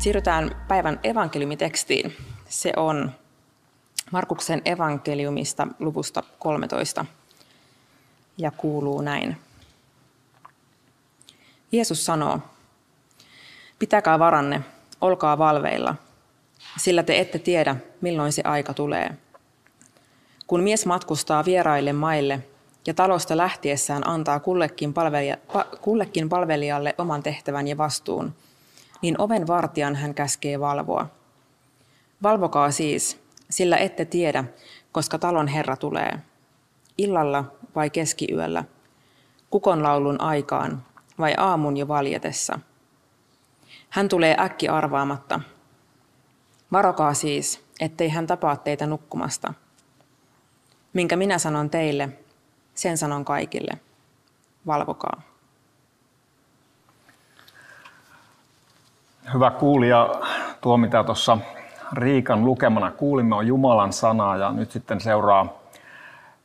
Siirrytään 0.00 0.56
päivän 0.68 1.00
evankeliumitekstiin. 1.04 2.16
Se 2.48 2.72
on 2.76 3.12
Markuksen 4.12 4.62
evankeliumista 4.64 5.68
luvusta 5.78 6.22
13 6.38 7.06
ja 8.38 8.50
kuuluu 8.50 9.00
näin. 9.00 9.36
Jeesus 11.72 12.04
sanoo, 12.04 12.40
pitäkää 13.78 14.18
varanne, 14.18 14.60
olkaa 15.00 15.38
valveilla, 15.38 15.94
sillä 16.78 17.02
te 17.02 17.18
ette 17.18 17.38
tiedä, 17.38 17.76
milloin 18.00 18.32
se 18.32 18.42
aika 18.44 18.74
tulee. 18.74 19.10
Kun 20.46 20.62
mies 20.62 20.86
matkustaa 20.86 21.44
vieraille 21.44 21.92
maille 21.92 22.42
ja 22.86 22.94
talosta 22.94 23.36
lähtiessään 23.36 24.08
antaa 24.08 24.40
kullekin, 24.40 24.94
palvelija, 24.94 25.36
kullekin 25.80 26.28
palvelijalle 26.28 26.94
oman 26.98 27.22
tehtävän 27.22 27.68
ja 27.68 27.76
vastuun, 27.76 28.34
niin 29.02 29.20
oven 29.20 29.46
vartijan 29.46 29.94
hän 29.94 30.14
käskee 30.14 30.60
valvoa. 30.60 31.06
Valvokaa 32.22 32.70
siis, 32.70 33.20
sillä 33.50 33.76
ette 33.76 34.04
tiedä, 34.04 34.44
koska 34.92 35.18
talon 35.18 35.48
herra 35.48 35.76
tulee. 35.76 36.18
Illalla 36.98 37.44
vai 37.74 37.90
keskiyöllä, 37.90 38.64
kukonlaulun 39.50 40.20
aikaan 40.20 40.82
vai 41.18 41.34
aamun 41.36 41.76
jo 41.76 41.88
valjetessa. 41.88 42.58
Hän 43.90 44.08
tulee 44.08 44.36
äkki 44.40 44.68
arvaamatta. 44.68 45.40
Varokaa 46.72 47.14
siis, 47.14 47.64
ettei 47.80 48.08
hän 48.08 48.26
tapaa 48.26 48.56
teitä 48.56 48.86
nukkumasta. 48.86 49.54
Minkä 50.92 51.16
minä 51.16 51.38
sanon 51.38 51.70
teille, 51.70 52.08
sen 52.74 52.98
sanon 52.98 53.24
kaikille. 53.24 53.78
Valvokaa. 54.66 55.29
Hyvä 59.34 59.50
kuulija, 59.50 60.10
tuo 60.60 60.76
mitä 60.76 61.04
tuossa 61.04 61.38
Riikan 61.92 62.44
lukemana 62.44 62.90
kuulimme 62.90 63.34
on 63.34 63.46
Jumalan 63.46 63.92
sanaa 63.92 64.36
ja 64.36 64.52
nyt 64.52 64.70
sitten 64.70 65.00
seuraa 65.00 65.46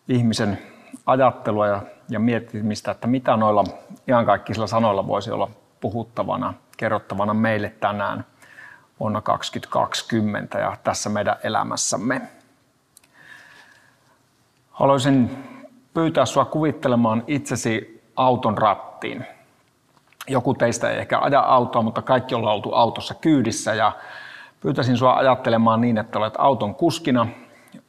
ihmisen 0.07 0.59
ajattelua 1.05 1.67
ja, 1.67 1.81
ja 2.09 2.19
miettimistä, 2.19 2.91
että 2.91 3.07
mitä 3.07 3.37
noilla 3.37 3.63
iankaikkisilla 4.07 4.67
sanoilla 4.67 5.07
voisi 5.07 5.31
olla 5.31 5.49
puhuttavana, 5.81 6.53
kerrottavana 6.77 7.33
meille 7.33 7.69
tänään 7.69 8.25
vuonna 8.99 9.21
2020 9.21 10.59
ja 10.59 10.77
tässä 10.83 11.09
meidän 11.09 11.35
elämässämme. 11.43 12.21
Haluaisin 14.71 15.43
pyytää 15.93 16.25
sinua 16.25 16.45
kuvittelemaan 16.45 17.23
itsesi 17.27 18.03
auton 18.15 18.57
rattiin 18.57 19.25
joku 20.27 20.53
teistä 20.53 20.89
ei 20.89 20.97
ehkä 20.97 21.19
aja 21.19 21.39
autoa, 21.39 21.81
mutta 21.81 22.01
kaikki 22.01 22.35
ollaan 22.35 22.55
oltu 22.55 22.73
autossa 22.73 23.13
kyydissä 23.13 23.73
ja 23.73 23.91
pyytäisin 24.59 24.97
sinua 24.97 25.15
ajattelemaan 25.15 25.81
niin, 25.81 25.97
että 25.97 26.19
olet 26.19 26.33
auton 26.37 26.75
kuskina, 26.75 27.27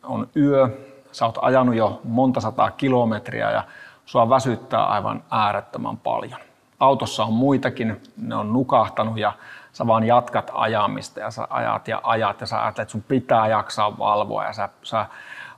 on 0.03 0.29
yö, 0.37 0.69
sä 1.13 1.27
oot 1.27 1.39
ajanut 1.43 1.75
jo 1.75 2.01
monta 2.05 2.41
sataa 2.41 2.71
kilometriä 2.71 3.51
ja 3.51 3.65
sua 4.07 4.29
väsyttää 4.29 4.85
aivan 4.85 5.23
äärettömän 5.31 5.97
paljon. 5.97 6.41
Autossa 6.81 7.25
on 7.25 7.33
muitakin, 7.33 8.03
ne 8.17 8.35
on 8.35 8.53
nukahtanut 8.53 9.19
ja 9.19 9.33
sä 9.73 9.87
vaan 9.87 10.05
jatkat 10.05 10.51
ajamista 10.55 11.21
ja 11.21 11.31
sä 11.31 11.47
ajat 11.51 11.89
ja 11.89 12.01
ajat 12.03 12.41
ja 12.41 12.47
sä 12.47 12.63
ajattelet, 12.63 12.87
että 12.87 12.93
sun 12.93 13.05
pitää 13.09 13.47
jaksaa 13.47 13.99
valvoa 13.99 14.45
ja 14.45 14.53
sä, 14.53 14.69
sä 14.83 15.07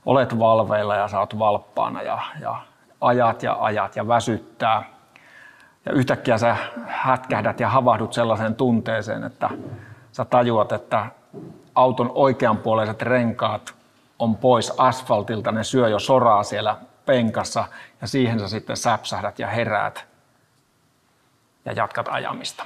olet 0.05 0.39
valveilla 0.39 0.95
ja 0.95 1.07
sä 1.07 1.19
oot 1.19 1.39
valppaana 1.39 2.01
ja, 2.01 2.19
ja 2.41 2.55
ajat 3.01 3.43
ja 3.43 3.57
ajat 3.59 3.95
ja 3.95 4.07
väsyttää 4.07 4.98
ja 5.85 5.91
yhtäkkiä 5.91 6.37
sä 6.37 6.55
hätkähdät 6.87 7.59
ja 7.59 7.69
havahdut 7.69 8.13
sellaiseen 8.13 8.55
tunteeseen, 8.55 9.23
että 9.23 9.49
sä 10.11 10.25
tajuat, 10.25 10.71
että 10.71 11.05
auton 11.75 12.11
oikeanpuoleiset 12.15 13.01
renkaat 13.01 13.75
on 14.19 14.35
pois 14.35 14.73
asfaltilta, 14.77 15.51
ne 15.51 15.63
syö 15.63 15.87
jo 15.87 15.99
soraa 15.99 16.43
siellä 16.43 16.77
penkassa 17.05 17.65
ja 18.01 18.07
siihen 18.07 18.39
sä 18.39 18.47
sitten 18.47 18.77
säpsähdät 18.77 19.39
ja 19.39 19.47
heräät 19.47 20.05
ja 21.65 21.71
jatkat 21.71 22.07
ajamista. 22.11 22.65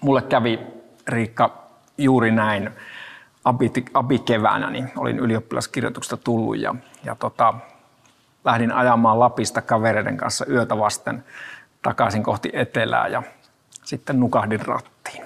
Mulle 0.00 0.22
kävi 0.22 0.60
Riikka 1.08 1.62
juuri 1.98 2.30
näin 2.30 2.70
abikeväänä, 3.94 4.70
niin 4.70 4.92
olin 4.96 5.18
ylioppilaskirjoituksesta 5.18 6.16
tullut 6.16 6.58
ja, 6.58 6.74
ja 7.04 7.14
tota, 7.14 7.54
lähdin 8.44 8.72
ajamaan 8.72 9.20
Lapista 9.20 9.62
kavereiden 9.62 10.16
kanssa 10.16 10.46
yötä 10.50 10.78
vasten 10.78 11.24
takaisin 11.82 12.22
kohti 12.22 12.50
etelää 12.52 13.08
ja 13.08 13.22
sitten 13.84 14.20
nukahdin 14.20 14.60
rattiin. 14.66 15.24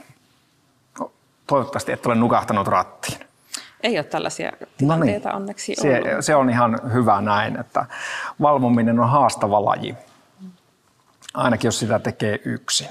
No, 1.00 1.12
toivottavasti 1.46 1.92
et 1.92 2.06
ole 2.06 2.14
nukahtanut 2.14 2.68
rattiin. 2.68 3.18
Ei 3.82 3.98
ole 3.98 4.04
tällaisia 4.04 4.52
tilanteita 4.76 5.28
no 5.28 5.34
niin. 5.34 5.42
onneksi 5.42 5.74
se, 5.74 5.94
ollut. 5.94 6.24
se 6.24 6.34
on 6.34 6.50
ihan 6.50 6.80
hyvä 6.92 7.20
näin, 7.20 7.60
että 7.60 7.86
valvominen 8.40 9.00
on 9.00 9.08
haastava 9.08 9.64
laji, 9.64 9.94
ainakin 11.34 11.68
jos 11.68 11.78
sitä 11.78 11.98
tekee 11.98 12.40
yksin. 12.44 12.88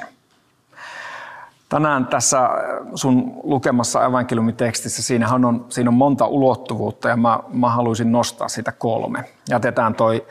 Tänään 1.69 2.05
tässä 2.05 2.49
sun 2.95 3.39
lukemassa 3.43 4.05
evankeliumitekstissä, 4.05 5.03
siinähän 5.03 5.45
on, 5.45 5.66
siinä 5.69 5.89
on 5.89 5.93
monta 5.93 6.25
ulottuvuutta 6.25 7.09
ja 7.09 7.17
mä, 7.17 7.39
mä 7.53 7.69
haluaisin 7.69 8.11
nostaa 8.11 8.47
sitä 8.47 8.72
kolme. 8.72 9.29
Jätetään 9.49 9.95
toi 9.95 10.25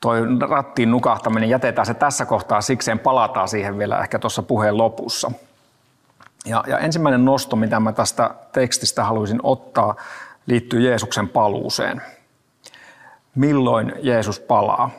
toi 0.00 0.20
rattiin 0.48 0.90
nukahtaminen, 0.90 1.48
jätetään 1.48 1.86
se 1.86 1.94
tässä 1.94 2.26
kohtaa, 2.26 2.60
sikseen 2.60 2.98
palataan 2.98 3.48
siihen 3.48 3.78
vielä 3.78 3.98
ehkä 3.98 4.18
tuossa 4.18 4.42
puheen 4.42 4.78
lopussa. 4.78 5.32
Ja, 6.46 6.64
ja 6.66 6.78
ensimmäinen 6.78 7.24
nosto, 7.24 7.56
mitä 7.56 7.80
mä 7.80 7.92
tästä 7.92 8.30
tekstistä 8.52 9.04
haluaisin 9.04 9.40
ottaa, 9.42 9.94
liittyy 10.46 10.80
Jeesuksen 10.80 11.28
paluuseen. 11.28 12.02
Milloin 13.34 13.92
Jeesus 14.02 14.40
palaa? 14.40 14.90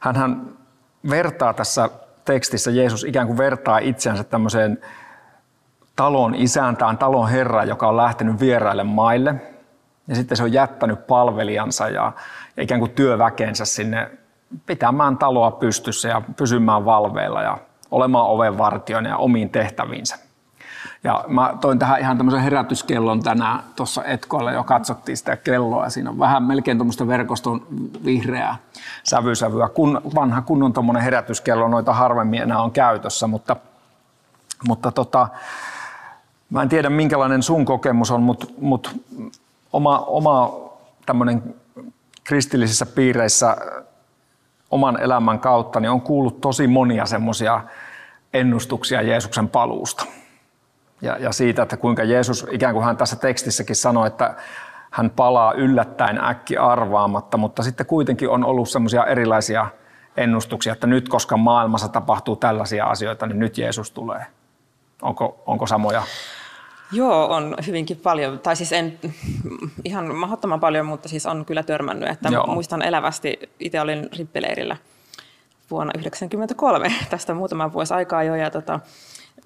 Hänhän 0.00 0.46
vertaa 1.10 1.54
tässä 1.54 1.90
tekstissä, 2.24 2.70
Jeesus 2.70 3.04
ikään 3.04 3.26
kuin 3.26 3.38
vertaa 3.38 3.78
itseänsä 3.78 4.24
tämmöiseen 4.24 4.78
talon 5.96 6.34
isäntään, 6.34 6.98
talon 6.98 7.28
herra, 7.28 7.64
joka 7.64 7.88
on 7.88 7.96
lähtenyt 7.96 8.40
vieraille 8.40 8.84
maille. 8.84 9.34
Ja 10.08 10.14
sitten 10.14 10.36
se 10.36 10.42
on 10.42 10.52
jättänyt 10.52 11.06
palvelijansa 11.06 11.88
ja 11.88 12.12
ikään 12.58 12.80
kuin 12.80 12.90
työväkensä 12.90 13.64
sinne 13.64 14.10
pitämään 14.66 15.18
taloa 15.18 15.50
pystyssä 15.50 16.08
ja 16.08 16.22
pysymään 16.36 16.84
valveilla 16.84 17.42
ja 17.42 17.58
olemaan 17.90 18.26
ovenvartijoina 18.26 19.08
ja 19.08 19.16
omiin 19.16 19.50
tehtäviinsä. 19.50 20.18
Ja 21.04 21.24
mä 21.28 21.54
toin 21.60 21.78
tähän 21.78 22.00
ihan 22.00 22.16
tämmöisen 22.16 22.42
herätyskellon 22.42 23.22
tänään 23.22 23.62
tuossa 23.76 24.04
Etkoilla 24.04 24.52
jo 24.52 24.64
katsottiin 24.64 25.16
sitä 25.16 25.36
kelloa. 25.36 25.90
Siinä 25.90 26.10
on 26.10 26.18
vähän 26.18 26.42
melkein 26.42 26.78
tuommoista 26.78 27.06
verkoston 27.06 27.66
vihreää 28.04 28.56
sävysävyä. 29.04 29.68
Kun, 29.68 30.00
vanha 30.14 30.42
kunnon 30.42 30.72
tuommoinen 30.72 31.02
herätyskello, 31.02 31.68
noita 31.68 31.92
harvemmin 31.92 32.42
enää 32.42 32.62
on 32.62 32.70
käytössä, 32.70 33.26
mutta, 33.26 33.56
mutta 34.68 34.92
tota, 34.92 35.28
mä 36.50 36.62
en 36.62 36.68
tiedä 36.68 36.90
minkälainen 36.90 37.42
sun 37.42 37.64
kokemus 37.64 38.10
on, 38.10 38.22
mutta, 38.22 38.46
mutta 38.60 38.90
oma, 39.72 39.98
oma 39.98 40.54
tämmöinen 41.06 41.54
kristillisissä 42.24 42.86
piireissä 42.86 43.56
oman 44.72 45.00
elämän 45.00 45.38
kautta, 45.38 45.80
niin 45.80 45.90
on 45.90 46.00
kuullut 46.00 46.40
tosi 46.40 46.66
monia 46.66 47.06
semmoisia 47.06 47.60
ennustuksia 48.34 49.02
Jeesuksen 49.02 49.48
paluusta. 49.48 50.04
Ja, 51.02 51.16
ja 51.18 51.32
siitä, 51.32 51.62
että 51.62 51.76
kuinka 51.76 52.04
Jeesus, 52.04 52.46
ikään 52.50 52.74
kuin 52.74 52.84
hän 52.84 52.96
tässä 52.96 53.16
tekstissäkin 53.16 53.76
sanoi, 53.76 54.06
että 54.06 54.34
hän 54.90 55.10
palaa 55.10 55.52
yllättäen 55.52 56.24
äkki 56.24 56.56
arvaamatta, 56.56 57.36
mutta 57.36 57.62
sitten 57.62 57.86
kuitenkin 57.86 58.28
on 58.28 58.44
ollut 58.44 58.68
semmoisia 58.68 59.06
erilaisia 59.06 59.66
ennustuksia, 60.16 60.72
että 60.72 60.86
nyt 60.86 61.08
koska 61.08 61.36
maailmassa 61.36 61.88
tapahtuu 61.88 62.36
tällaisia 62.36 62.86
asioita, 62.86 63.26
niin 63.26 63.38
nyt 63.38 63.58
Jeesus 63.58 63.90
tulee. 63.90 64.26
Onko, 65.02 65.42
onko 65.46 65.66
samoja 65.66 66.02
Joo, 66.92 67.26
on 67.26 67.56
hyvinkin 67.66 67.96
paljon. 67.96 68.38
Tai 68.38 68.56
siis 68.56 68.72
en 68.72 68.98
ihan 69.84 70.14
mahdottoman 70.14 70.60
paljon, 70.60 70.86
mutta 70.86 71.08
siis 71.08 71.26
on 71.26 71.44
kyllä 71.44 71.62
törmännyt. 71.62 72.08
Että 72.08 72.28
Joo. 72.28 72.46
muistan 72.46 72.82
elävästi, 72.82 73.38
itse 73.60 73.80
olin 73.80 74.08
rippeleirillä 74.16 74.76
vuonna 75.70 75.92
1993, 75.92 76.92
tästä 77.10 77.34
muutama 77.34 77.72
vuosi 77.72 77.94
aikaa 77.94 78.22
jo. 78.22 78.34
Ja 78.34 78.50
tota, 78.50 78.80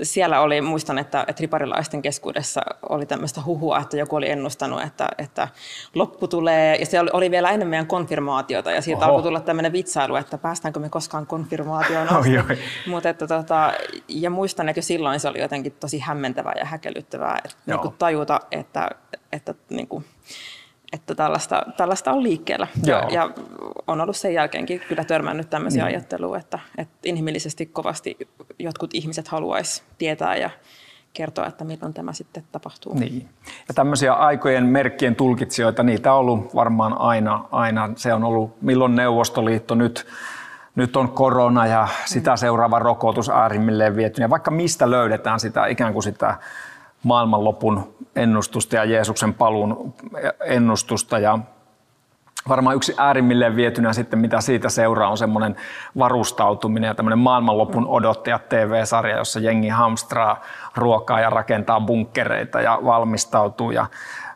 siellä 0.03 0.41
oli, 0.41 0.61
muistan, 0.61 0.99
että, 0.99 1.25
että 1.29 1.41
riparilaisten 1.41 2.03
keskuudessa 2.03 2.61
oli 2.89 3.07
tämmöistä 3.07 3.41
huhua, 3.47 3.79
että 3.79 3.97
joku 3.97 4.17
oli 4.17 4.31
ennustanut, 4.31 4.83
että, 4.83 5.09
että 5.19 5.49
loppu 5.95 6.29
tulee, 6.29 6.77
ja 6.77 6.87
se 6.87 7.01
oli, 7.01 7.11
oli 7.13 7.31
vielä 7.31 7.51
ennen 7.51 7.69
meidän 7.69 7.87
konfirmaatiota, 7.87 8.71
ja 8.71 8.83
siitä 8.83 9.05
Oho. 9.05 9.11
alkoi 9.11 9.23
tulla 9.23 9.41
tämmöinen 9.41 9.73
vitsailu, 9.73 10.17
että 10.17 10.39
päästäänkö 10.39 10.81
me 10.81 10.89
koskaan 10.89 11.27
konfirmaatioon 11.27 12.09
asti. 12.09 12.39
Oi, 12.39 12.45
oi. 12.51 12.59
Mut, 12.87 13.07
että, 13.07 13.27
tota, 13.27 13.73
ja 14.09 14.31
muistan, 14.31 14.69
että 14.69 14.83
silloin 14.83 15.21
se 15.21 15.29
oli 15.29 15.41
jotenkin 15.41 15.73
tosi 15.73 15.99
hämmentävää 15.99 16.55
ja 16.59 16.65
häkellyttävää, 16.65 17.39
että 17.45 17.57
niin 17.67 17.93
tajuta, 17.99 18.41
että, 18.51 18.91
että 19.33 19.55
niin 19.71 19.89
kuin, 19.89 20.05
että 20.93 21.15
tällaista, 21.15 21.63
tällaista 21.77 22.13
on 22.13 22.23
liikkeellä. 22.23 22.67
Ja, 22.85 23.07
ja 23.11 23.31
on 23.87 24.01
ollut 24.01 24.17
sen 24.17 24.35
jälkeenkin 24.35 24.81
kyllä 24.89 25.05
törmännyt 25.05 25.51
tämmöisiä 25.51 25.83
mm. 25.83 25.87
ajattelua, 25.87 26.39
että, 26.39 26.59
että 26.79 26.97
inhimillisesti 27.05 27.67
kovasti 27.67 28.17
jotkut 28.59 28.91
ihmiset 28.95 29.29
haluaisi 29.29 29.83
tietää 29.99 30.37
ja 30.37 30.51
kertoa, 31.13 31.47
että 31.47 31.65
milloin 31.65 31.95
tämä 31.95 32.13
sitten 32.13 32.45
tapahtuu. 32.53 32.95
Niin. 32.95 33.29
Ja 33.69 33.75
tämmöisiä 33.75 34.13
aikojen 34.13 34.67
merkkien 34.67 35.17
tulkitsijoita, 35.17 35.83
niitä 35.83 36.13
on 36.13 36.19
ollut 36.19 36.55
varmaan 36.55 37.01
aina. 37.01 37.45
aina. 37.53 37.91
Se 37.97 38.15
on 38.15 38.25
ollut 38.25 38.63
milloin 38.63 38.95
Neuvostoliitto, 38.95 39.75
nyt, 39.75 40.07
nyt 40.75 40.97
on 40.97 41.09
korona 41.09 41.67
ja 41.67 41.89
sitä 42.05 42.31
mm. 42.31 42.37
seuraava 42.37 42.79
rokotus 42.79 43.31
äärimmilleen 43.31 43.97
viety. 43.97 44.23
Ja 44.23 44.31
vaikka 44.31 44.51
mistä 44.51 44.91
löydetään 44.91 45.41
sitä 45.41 45.67
ikään 45.67 45.93
kuin 45.93 46.03
sitä 46.03 46.35
maailmanlopun 47.07 47.95
ennustusta 48.17 48.77
ja 48.77 48.85
Jeesuksen 48.85 49.35
paluun 49.35 49.95
ennustusta. 50.45 51.19
Ja 51.19 51.39
varmaan 52.49 52.77
yksi 52.77 52.95
äärimmilleen 52.99 53.57
vietynä 53.57 53.93
sitten, 53.93 54.19
mitä 54.19 54.41
siitä 54.41 54.69
seuraa, 54.69 55.11
on 55.11 55.19
semmoinen 55.19 55.57
varustautuminen 55.99 56.89
ja 56.89 56.95
tämmöinen 56.95 57.19
maailmanlopun 57.19 57.87
odottajat 57.89 58.49
TV-sarja, 58.49 59.17
jossa 59.17 59.41
jengi 59.41 59.69
hamstraa 59.69 60.41
ruokaa 60.75 61.21
ja 61.21 61.31
rakentaa 61.31 61.81
bunkkereita 61.81 62.61
ja 62.61 62.79
valmistautuu. 62.85 63.71
Ja 63.71 63.87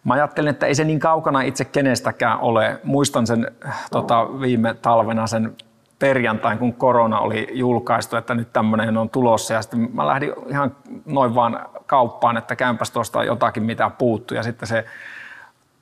mä 0.05 0.15
ajattelin, 0.15 0.51
että 0.51 0.67
ei 0.67 0.75
se 0.75 0.85
niin 0.85 1.01
kaukana 1.01 1.41
itse 1.41 1.65
kenestäkään 1.65 2.41
ole. 2.41 2.81
Muistan 2.85 3.27
sen 3.27 3.53
tota, 3.91 4.41
viime 4.41 4.75
talvena 4.75 5.27
sen 5.27 5.57
perjantain, 6.01 6.59
kun 6.59 6.75
korona 6.75 7.21
oli 7.21 7.49
julkaistu, 7.53 8.17
että 8.17 8.35
nyt 8.35 8.53
tämmöinen 8.53 8.97
on 8.97 9.11
tulossa. 9.11 9.55
Ja 9.55 9.63
sitten 9.63 9.89
mä 9.93 10.07
lähdin 10.07 10.33
ihan 10.49 10.77
noin 11.07 11.35
vaan 11.35 11.69
kauppaan, 11.87 12.37
että 12.37 12.57
käympäs 12.57 12.91
tuosta 12.91 13.25
jotakin, 13.25 13.63
mitä 13.63 13.91
puuttuu. 13.99 14.37
Ja 14.37 14.43
sitten 14.43 14.69
se 14.69 14.85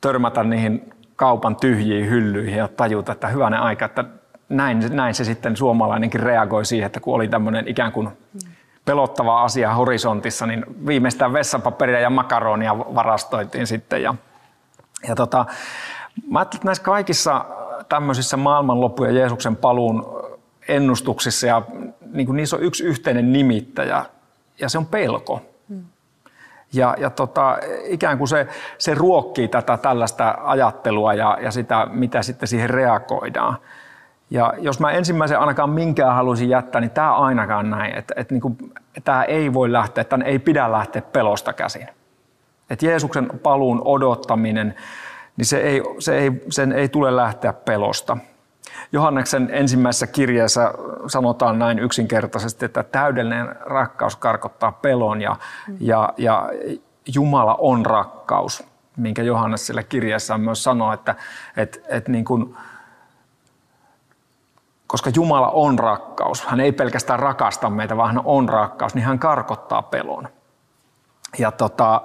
törmätä 0.01 0.45
niihin 0.45 0.93
kaupan 1.17 1.57
tyhjiin 1.57 2.11
hyllyihin 2.11 2.59
ja 2.59 2.69
tajuta, 2.69 3.13
että 3.13 3.29
hyvänen 3.29 3.61
aika, 3.61 3.85
että 3.85 4.05
näin, 4.49 4.97
näin 4.97 5.15
se 5.15 5.25
sitten 5.25 5.57
suomalainenkin 5.57 6.21
reagoi 6.21 6.65
siihen, 6.65 6.87
että 6.87 7.01
kun 7.01 7.15
oli 7.15 7.29
tämmöinen 7.29 7.69
ikään 7.69 7.93
kuin 7.93 8.09
pelottava 8.85 9.43
asia 9.43 9.75
horisontissa, 9.75 10.47
niin 10.47 10.65
viimeistään 10.87 11.33
vessapaperia 11.33 12.01
ja 12.01 12.11
makaronia 12.11 12.79
varastoitiin 12.79 13.67
sitten. 13.67 14.03
Ja, 14.03 14.15
ja 15.09 15.15
tota, 15.15 15.47
mä 16.31 16.39
ajattelin, 16.39 16.59
että 16.59 16.69
näissä 16.69 16.85
kaikissa 16.85 17.45
tämmöisissä 17.89 18.37
maailmanloppu 18.37 19.05
ja 19.05 19.11
Jeesuksen 19.11 19.57
paluun 19.57 20.29
ennustuksissa 20.69 21.47
ja 21.47 21.63
niin 22.13 22.27
kuin 22.27 22.37
niissä 22.37 22.57
on 22.57 22.63
yksi 22.63 22.85
yhteinen 22.85 23.33
nimittäjä 23.33 24.05
ja 24.61 24.69
se 24.69 24.79
on 24.79 24.87
pelko. 24.87 25.43
Hmm. 25.69 25.85
Ja, 26.73 26.95
ja 26.99 27.11
tota, 27.11 27.59
ikään 27.85 28.19
kuin 28.19 28.29
se, 28.29 28.47
se 28.79 28.95
ruokkii 28.95 29.49
tätä 29.49 29.77
tällaista 29.77 30.39
ajattelua 30.45 31.15
ja, 31.15 31.39
ja 31.43 31.51
sitä, 31.51 31.87
mitä 31.91 32.23
sitten 32.23 32.49
siihen 32.49 32.71
reagoidaan. 32.71 33.57
Ja 34.31 34.55
jos 34.59 34.81
mä 34.81 34.91
ensimmäisen 34.91 35.41
ainakaan 35.41 35.71
minkään 35.71 36.15
haluaisin 36.15 36.49
jättää, 36.49 36.81
niin 36.81 36.91
tämä 36.91 37.15
ainakaan 37.15 37.71
näin, 37.71 37.95
että, 37.95 38.15
että 38.17 38.35
niin 38.35 38.43
kuin, 38.43 38.73
tämä 39.05 39.25
ei 39.25 39.53
voi 39.53 39.73
lähteä, 39.73 40.03
että 40.03 40.19
ei 40.25 40.39
pidä 40.39 40.73
lähteä 40.73 41.03
pelosta 41.03 41.53
käsin. 41.53 41.89
Että 42.71 42.87
Jeesuksen 42.87 43.31
paluun 43.43 43.83
odottaminen, 43.85 44.75
niin 45.39 45.47
se 45.47 45.59
ei, 45.59 45.83
se 45.99 46.19
ei, 46.19 46.33
sen 46.51 46.73
ei 46.73 46.89
tule 46.89 47.17
lähteä 47.17 47.53
pelosta. 47.53 48.17
Johanneksen 48.93 49.49
ensimmäisessä 49.53 50.07
kirjeessä 50.07 50.73
sanotaan 51.07 51.59
näin 51.59 51.79
yksinkertaisesti, 51.79 52.65
että 52.65 52.83
täydellinen 52.83 53.57
rakkaus 53.61 54.17
karkottaa 54.17 54.73
pelon 54.73 55.21
ja, 55.21 55.37
ja, 55.81 56.13
ja 56.17 56.51
Jumala 57.15 57.55
on 57.59 57.87
rakkaus, 57.87 58.65
minkä 58.97 59.23
Johannes 59.23 59.67
sille 59.67 59.85
kirjeessä 59.85 60.39
myös 60.39 60.65
sanoo, 60.65 60.93
että, 60.93 61.15
että, 61.57 61.79
että 61.89 62.13
niin 62.13 62.25
kuin, 62.25 62.57
koska 64.87 65.11
Jumala 65.15 65.49
on 65.51 65.79
rakkaus, 65.79 66.45
hän 66.45 66.61
ei 66.61 66.73
pelkästään 66.73 67.19
rakasta 67.19 67.71
meitä, 67.71 67.97
vaan 67.97 68.15
hän 68.15 68.25
on 68.25 68.49
rakkaus, 68.49 68.95
niin 68.95 69.05
hän 69.05 69.19
karkottaa 69.19 69.83
pelon. 69.83 70.29
Ja 71.39 71.51
tota, 71.51 72.01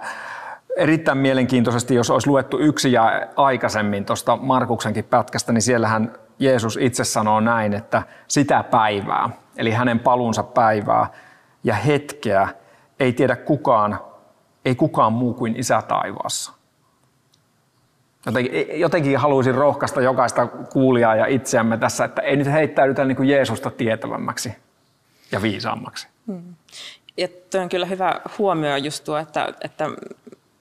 erittäin 0.78 1.18
mielenkiintoisesti, 1.18 1.96
jos 1.96 2.10
olisi 2.10 2.28
luettu 2.28 2.60
yksi 2.60 2.92
ja 2.92 3.28
aikaisemmin 3.36 4.06
tuosta 4.06 4.36
Markuksenkin 4.36 5.06
pätkästä, 5.06 5.54
niin 5.54 5.62
siellähän 5.62 6.14
Jeesus 6.40 6.78
itse 6.82 7.04
sanoo 7.04 7.40
näin, 7.40 7.74
että 7.74 8.04
sitä 8.28 8.64
päivää, 8.64 9.30
eli 9.58 9.72
hänen 9.72 10.00
palunsa 10.00 10.44
päivää 10.44 11.08
ja 11.64 11.76
hetkeä 11.76 12.48
ei 13.00 13.14
tiedä 13.14 13.36
kukaan, 13.36 14.00
ei 14.66 14.76
kukaan 14.76 15.14
muu 15.14 15.34
kuin 15.34 15.56
isä 15.56 15.82
taivaassa. 15.82 16.54
Jotenkin, 18.26 18.80
jotenkin 18.80 19.18
haluaisin 19.18 19.56
rohkaista 19.56 20.02
jokaista 20.02 20.48
kuulijaa 20.48 21.16
ja 21.16 21.26
itseämme 21.26 21.78
tässä, 21.78 22.06
että 22.06 22.22
ei 22.22 22.36
nyt 22.36 22.52
heittäydytä 22.52 23.06
niin 23.06 23.16
kuin 23.16 23.30
Jeesusta 23.30 23.72
tietävämmäksi 23.72 24.56
ja 25.32 25.42
viisaammaksi. 25.42 26.08
Hmm. 26.28 26.56
Ja 27.18 27.28
tuo 27.52 27.62
on 27.62 27.70
kyllä 27.70 27.86
hyvä 27.86 28.22
huomio 28.38 28.76
just 28.76 29.04
tuo, 29.04 29.18
että, 29.18 29.54
että 29.62 29.90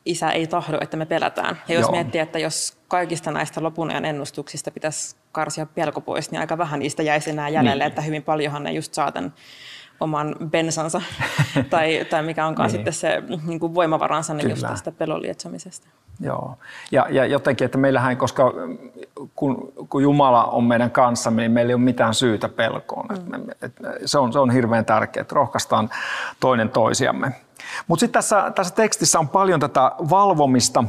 isä 0.05 0.31
ei 0.31 0.47
tahdo, 0.47 0.79
että 0.81 0.97
me 0.97 1.07
pelätään. 1.07 1.59
Ja 1.69 1.75
jos 1.75 1.83
Joo. 1.83 1.91
miettii, 1.91 2.21
että 2.21 2.39
jos 2.39 2.77
kaikista 2.89 3.31
näistä 3.31 3.63
lopun 3.63 3.91
ajan 3.91 4.05
ennustuksista 4.05 4.71
pitäisi 4.71 5.17
karsia 5.33 5.67
pelko 5.67 6.01
pois, 6.01 6.31
niin 6.31 6.41
aika 6.41 6.59
vähän 6.59 6.81
niistä 6.81 7.03
jäisi 7.03 7.31
enää 7.31 7.49
jäljelle, 7.49 7.85
niin. 7.85 7.89
että 7.89 8.03
hyvin 8.03 8.23
paljonhan 8.23 8.63
ne 8.63 8.73
just 8.73 8.95
saa 8.95 9.13
tämän 9.13 9.33
oman 10.01 10.37
bensansa 10.51 11.03
tai, 11.71 12.07
tai 12.11 12.23
mikä 12.23 12.47
onkaan 12.47 12.67
niin. 12.67 12.77
sitten 12.77 12.93
se 12.93 13.23
niin 13.47 13.61
kuin 13.61 13.75
voimavaransa 13.75 14.35
niin 14.35 14.51
just 14.51 14.67
tästä 14.67 14.93
pelon 14.93 15.23
lietsomisesta. 15.23 15.89
Joo, 16.21 16.59
ja, 16.93 17.07
ja 17.11 17.27
jotenkin, 17.27 17.65
että 17.65 17.79
meillähän, 17.79 18.17
koska 18.17 18.53
kun, 19.35 19.73
kun 19.89 20.03
Jumala 20.03 20.45
on 20.45 20.65
meidän 20.65 20.91
kanssa, 20.91 21.31
niin 21.31 21.53
meillä 21.53 21.71
ei 21.71 21.75
ole 21.75 21.83
mitään 21.83 22.15
syytä 22.15 22.49
pelkoon. 22.49 23.07
Mm. 23.09 23.51
Et, 23.51 23.63
et, 23.63 23.73
se, 24.05 24.19
on, 24.19 24.33
se 24.33 24.39
on 24.39 24.51
hirveän 24.51 24.85
tärkeää, 24.85 25.23
että 25.23 25.35
rohkaistaan 25.35 25.91
toinen 26.41 26.69
toisiamme. 26.69 27.33
Mutta 27.87 28.01
sitten 28.01 28.19
tässä, 28.19 28.53
tässä 28.55 28.75
tekstissä 28.75 29.19
on 29.19 29.29
paljon 29.29 29.61
tätä 29.61 29.93
valvomista. 30.11 30.85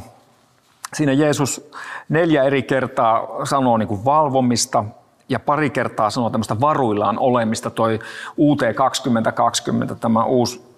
Siinä 0.94 1.12
Jeesus 1.12 1.70
neljä 2.08 2.42
eri 2.42 2.62
kertaa 2.62 3.28
sanoo 3.44 3.76
niin 3.76 3.88
kuin 3.88 4.04
valvomista 4.04 4.84
ja 5.28 5.40
pari 5.40 5.70
kertaa 5.70 6.10
sanoo 6.10 6.30
tämmöistä 6.30 6.60
varuillaan 6.60 7.18
olemista. 7.18 7.70
Toi 7.70 7.98
UT 8.38 8.60
2020, 8.76 9.94
tämä 9.94 10.24
uusi 10.24 10.74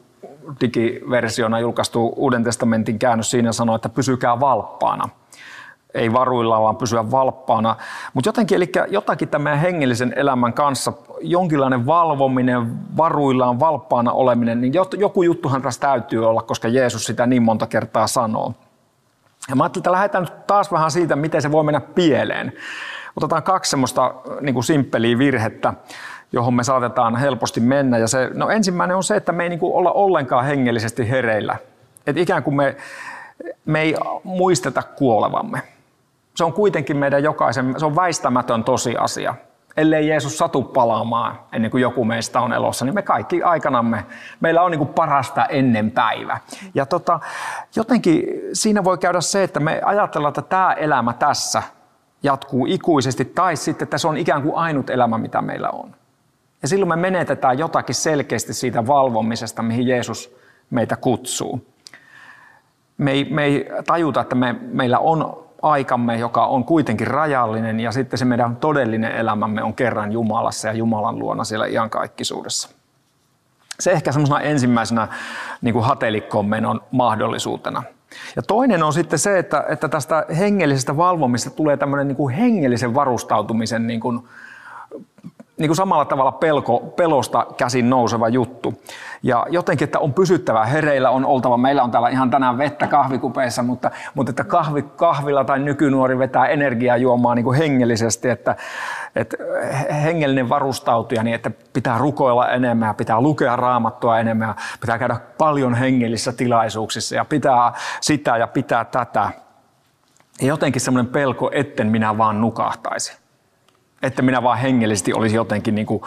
digiversiona 0.61 1.61
julkaistu 1.61 2.13
Uuden 2.17 2.45
testamentin 2.45 2.99
käännös 2.99 3.31
siinä 3.31 3.53
sanoo, 3.53 3.77
että 3.77 3.89
pysykää 3.89 4.41
valppaana. 4.41 5.09
Ei 5.97 6.13
varuilla, 6.13 6.61
vaan 6.61 6.77
pysyä 6.77 7.11
valppaana. 7.11 7.77
Mutta 8.15 8.29
jotenkin, 8.29 8.57
eli 8.57 8.73
jotakin 8.89 9.29
tämän 9.29 9.59
hengellisen 9.59 10.13
elämän 10.17 10.53
kanssa, 10.53 10.93
jonkinlainen 11.21 11.87
valvominen, 11.87 12.97
varuillaan, 12.97 13.61
valppaana 13.61 14.13
oleminen, 14.13 14.61
niin 14.61 14.73
joku 14.99 15.23
juttuhan 15.23 15.63
tässä 15.63 15.81
täytyy 15.81 16.29
olla, 16.29 16.43
koska 16.43 16.69
Jeesus 16.69 17.05
sitä 17.05 17.27
niin 17.27 17.43
monta 17.43 17.67
kertaa 17.67 18.07
sanoo. 18.07 18.55
Ja 19.49 19.57
mä 19.57 19.65
ajattelin, 19.65 19.81
että 19.81 19.93
lähdetään 19.93 20.25
nyt 20.25 20.47
taas 20.47 20.73
vähän 20.73 20.91
siitä, 20.91 21.17
miten 21.17 21.43
se 21.43 21.53
voi 21.53 21.65
mennä 21.65 21.81
pieleen. 21.81 22.53
Otetaan 23.17 23.43
kaksi 23.43 23.71
semmoista 23.71 24.15
niin 24.41 24.55
kuin 24.55 24.65
simppeliä 24.65 25.19
virhettä 25.19 25.75
johon 26.33 26.55
me 26.55 26.65
saatetaan 26.65 27.17
helposti 27.17 27.61
mennä. 27.61 27.99
Ja 27.99 28.09
se, 28.09 28.31
no 28.35 28.49
ensimmäinen 28.49 28.97
on 28.97 29.05
se, 29.05 29.17
että 29.17 29.33
me 29.33 29.43
ei 29.43 29.49
niin 29.49 29.59
kuin 29.59 29.75
olla 29.75 29.93
ollenkaan 29.93 30.45
hengellisesti 30.45 31.11
hereillä. 31.11 31.57
Et 32.07 32.17
ikään 32.17 32.43
kuin 32.43 32.57
me, 32.57 32.77
me 33.65 33.81
ei 33.81 33.95
muisteta 34.25 34.83
kuolevamme. 34.83 35.63
Se 36.37 36.45
on 36.45 36.53
kuitenkin 36.53 36.97
meidän 36.97 37.23
jokaisen, 37.23 37.75
se 37.79 37.87
on 37.87 37.97
väistämätön 37.97 38.65
tosiasia. 38.65 39.35
Ellei 39.77 40.09
Jeesus 40.09 40.39
satu 40.39 40.63
palaamaan 40.63 41.39
ennen 41.53 41.71
kuin 41.71 41.81
joku 41.81 42.05
meistä 42.05 42.41
on 42.41 42.53
elossa, 42.53 42.85
niin 42.85 42.95
me 42.95 43.03
kaikki 43.03 43.43
aikanamme, 43.43 44.07
meillä 44.41 44.63
on 44.63 44.71
niin 44.71 44.79
kuin 44.79 44.95
parasta 44.95 45.47
ennen 45.47 45.91
päivä. 45.91 46.39
Ja 46.75 46.87
tota, 46.87 47.21
jotenkin 47.77 48.25
siinä 48.53 48.85
voi 48.85 48.99
käydä 48.99 49.21
se, 49.21 49.43
että 49.43 49.61
me 49.61 49.81
ajatellaan, 49.85 50.31
että 50.31 50.43
tämä 50.43 50.73
elämä 50.73 51.13
tässä 51.13 51.63
jatkuu 52.23 52.67
ikuisesti, 52.67 53.25
tai 53.25 53.57
sitten 53.57 53.87
että 53.87 53.99
se 53.99 54.09
on 54.09 54.17
ikään 54.17 54.43
kuin 54.43 54.55
ainut 54.55 54.91
elämä, 54.91 55.19
mitä 55.19 55.43
meillä 55.43 55.71
on. 55.71 55.95
Ja 56.63 56.69
silloin 56.69 56.89
me 56.89 56.97
menetetään 56.97 57.59
jotakin 57.59 57.95
selkeästi 57.95 58.55
siitä 58.55 58.87
valvomisesta, 58.87 59.63
mihin 59.63 59.87
Jeesus 59.87 60.37
meitä 60.71 60.97
kutsuu. 60.97 61.67
Me 62.99 63.11
ei, 63.11 63.25
me 63.31 63.45
ei 63.45 63.69
tajuta, 63.87 64.21
että 64.21 64.35
me, 64.35 64.53
meillä 64.61 64.99
on 64.99 65.46
aikamme, 65.71 66.17
joka 66.17 66.47
on 66.47 66.65
kuitenkin 66.65 67.07
rajallinen, 67.07 67.81
ja 67.81 67.93
sitten 67.93 68.19
se 68.19 68.25
meidän 68.25 68.57
todellinen 68.57 69.13
elämämme 69.13 69.63
on 69.63 69.75
kerran 69.75 70.13
Jumalassa 70.13 70.69
ja 70.69 70.75
Jumalan 70.75 71.19
luona 71.19 71.45
siellä 71.45 71.67
iankaikkisuudessa. 71.67 72.69
Se 73.81 73.91
ehkä 73.91 74.13
semmoisena 74.13 74.41
ensimmäisenä 74.41 75.09
niin 75.63 75.73
kuin 75.73 75.85
hatelikkoon 75.85 76.47
menon 76.47 76.81
mahdollisuutena. 76.91 77.83
Ja 78.37 78.43
toinen 78.43 78.83
on 78.83 78.93
sitten 78.93 79.19
se, 79.19 79.39
että, 79.39 79.65
että 79.69 79.89
tästä 79.89 80.27
hengellisestä 80.39 80.97
valvomista 80.97 81.51
tulee 81.51 81.77
tämmöinen 81.77 82.09
niin 82.09 82.17
kuin 82.17 82.35
hengellisen 82.35 82.95
varustautumisen 82.95 83.87
niin 83.87 84.01
kuin 84.01 84.29
niin 85.59 85.69
kuin 85.69 85.77
samalla 85.77 86.05
tavalla 86.05 86.33
pelko, 86.33 86.81
pelosta 86.97 87.47
käsin 87.57 87.91
nouseva 87.91 88.29
juttu. 88.29 88.75
Ja 89.23 89.47
jotenkin, 89.51 89.85
että 89.85 89.99
on 89.99 90.15
pysyttävä 90.15 90.65
hereillä, 90.65 91.11
on 91.11 91.25
oltava. 91.25 91.57
Meillä 91.57 91.83
on 91.83 91.91
täällä 91.91 92.09
ihan 92.09 92.31
tänään 92.31 92.59
vettä 92.59 92.87
kahvikupeissa, 92.87 93.63
mutta, 93.63 93.91
mutta 94.15 94.31
että 94.31 94.45
kahvi, 94.45 94.83
kahvilla 94.83 95.45
tai 95.45 95.59
nykynuori 95.59 96.19
vetää 96.19 96.47
energiaa 96.47 96.97
juomaan 96.97 97.37
niin 97.37 97.45
kuin 97.45 97.59
hengellisesti, 97.59 98.29
että, 98.29 98.57
että 99.17 99.37
hengellinen 100.03 100.49
varustautuja, 100.49 101.23
niin 101.23 101.35
että 101.35 101.51
pitää 101.73 101.99
rukoilla 101.99 102.49
enemmän 102.51 102.95
pitää 102.95 103.21
lukea 103.21 103.57
raamattua 103.57 104.19
enemmän 104.19 104.55
pitää 104.81 104.99
käydä 104.99 105.17
paljon 105.39 105.75
hengellisissä 105.75 106.33
tilaisuuksissa 106.33 107.15
ja 107.15 107.25
pitää 107.25 107.73
sitä 108.01 108.37
ja 108.37 108.47
pitää 108.47 108.85
tätä. 108.85 109.31
Ja 110.41 110.47
jotenkin 110.47 110.81
semmoinen 110.81 111.13
pelko, 111.13 111.51
etten 111.53 111.87
minä 111.87 112.19
vaan 112.19 112.41
nukahtaisi 112.41 113.26
että 114.03 114.23
minä 114.23 114.43
vaan 114.43 114.59
hengellisesti 114.59 115.13
olisi 115.13 115.37
jotenkin 115.37 115.75
niin 115.75 115.87
kuin 115.87 116.03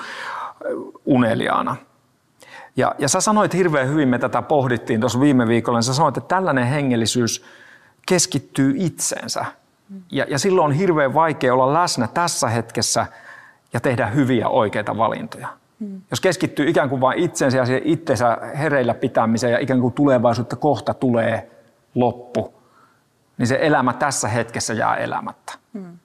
uneliaana. 1.05 1.75
Ja, 2.75 2.95
ja 2.99 3.09
sä 3.09 3.21
sanoit 3.21 3.53
hirveän 3.53 3.87
hyvin, 3.87 4.09
me 4.09 4.19
tätä 4.19 4.41
pohdittiin 4.41 4.99
tuossa 4.99 5.19
viime 5.19 5.47
viikolla, 5.47 5.77
niin 5.77 5.83
sä 5.83 5.93
sanoit, 5.93 6.17
että 6.17 6.35
tällainen 6.35 6.67
hengellisyys 6.67 7.45
keskittyy 8.07 8.73
itseensä. 8.77 9.45
Ja, 10.11 10.25
ja 10.29 10.39
silloin 10.39 10.65
on 10.65 10.71
hirveän 10.71 11.13
vaikea 11.13 11.53
olla 11.53 11.73
läsnä 11.73 12.07
tässä 12.07 12.47
hetkessä 12.47 13.05
ja 13.73 13.79
tehdä 13.79 14.07
hyviä 14.07 14.47
oikeita 14.47 14.97
valintoja. 14.97 15.47
Jos 16.11 16.21
keskittyy 16.21 16.69
ikään 16.69 16.89
kuin 16.89 17.01
vain 17.01 17.19
itsensä 17.19 17.57
ja 17.57 17.63
itsensä 17.83 18.37
hereillä 18.57 18.93
pitämiseen 18.93 19.53
ja 19.53 19.59
ikään 19.59 19.81
kuin 19.81 19.93
tulevaisuutta 19.93 20.55
kohta 20.55 20.93
tulee 20.93 21.51
loppu, 21.95 22.53
niin 23.37 23.47
se 23.47 23.59
elämä 23.61 23.93
tässä 23.93 24.27
hetkessä 24.27 24.73
jää 24.73 24.95
elämättä. 24.95 25.53
Mm 25.73 25.97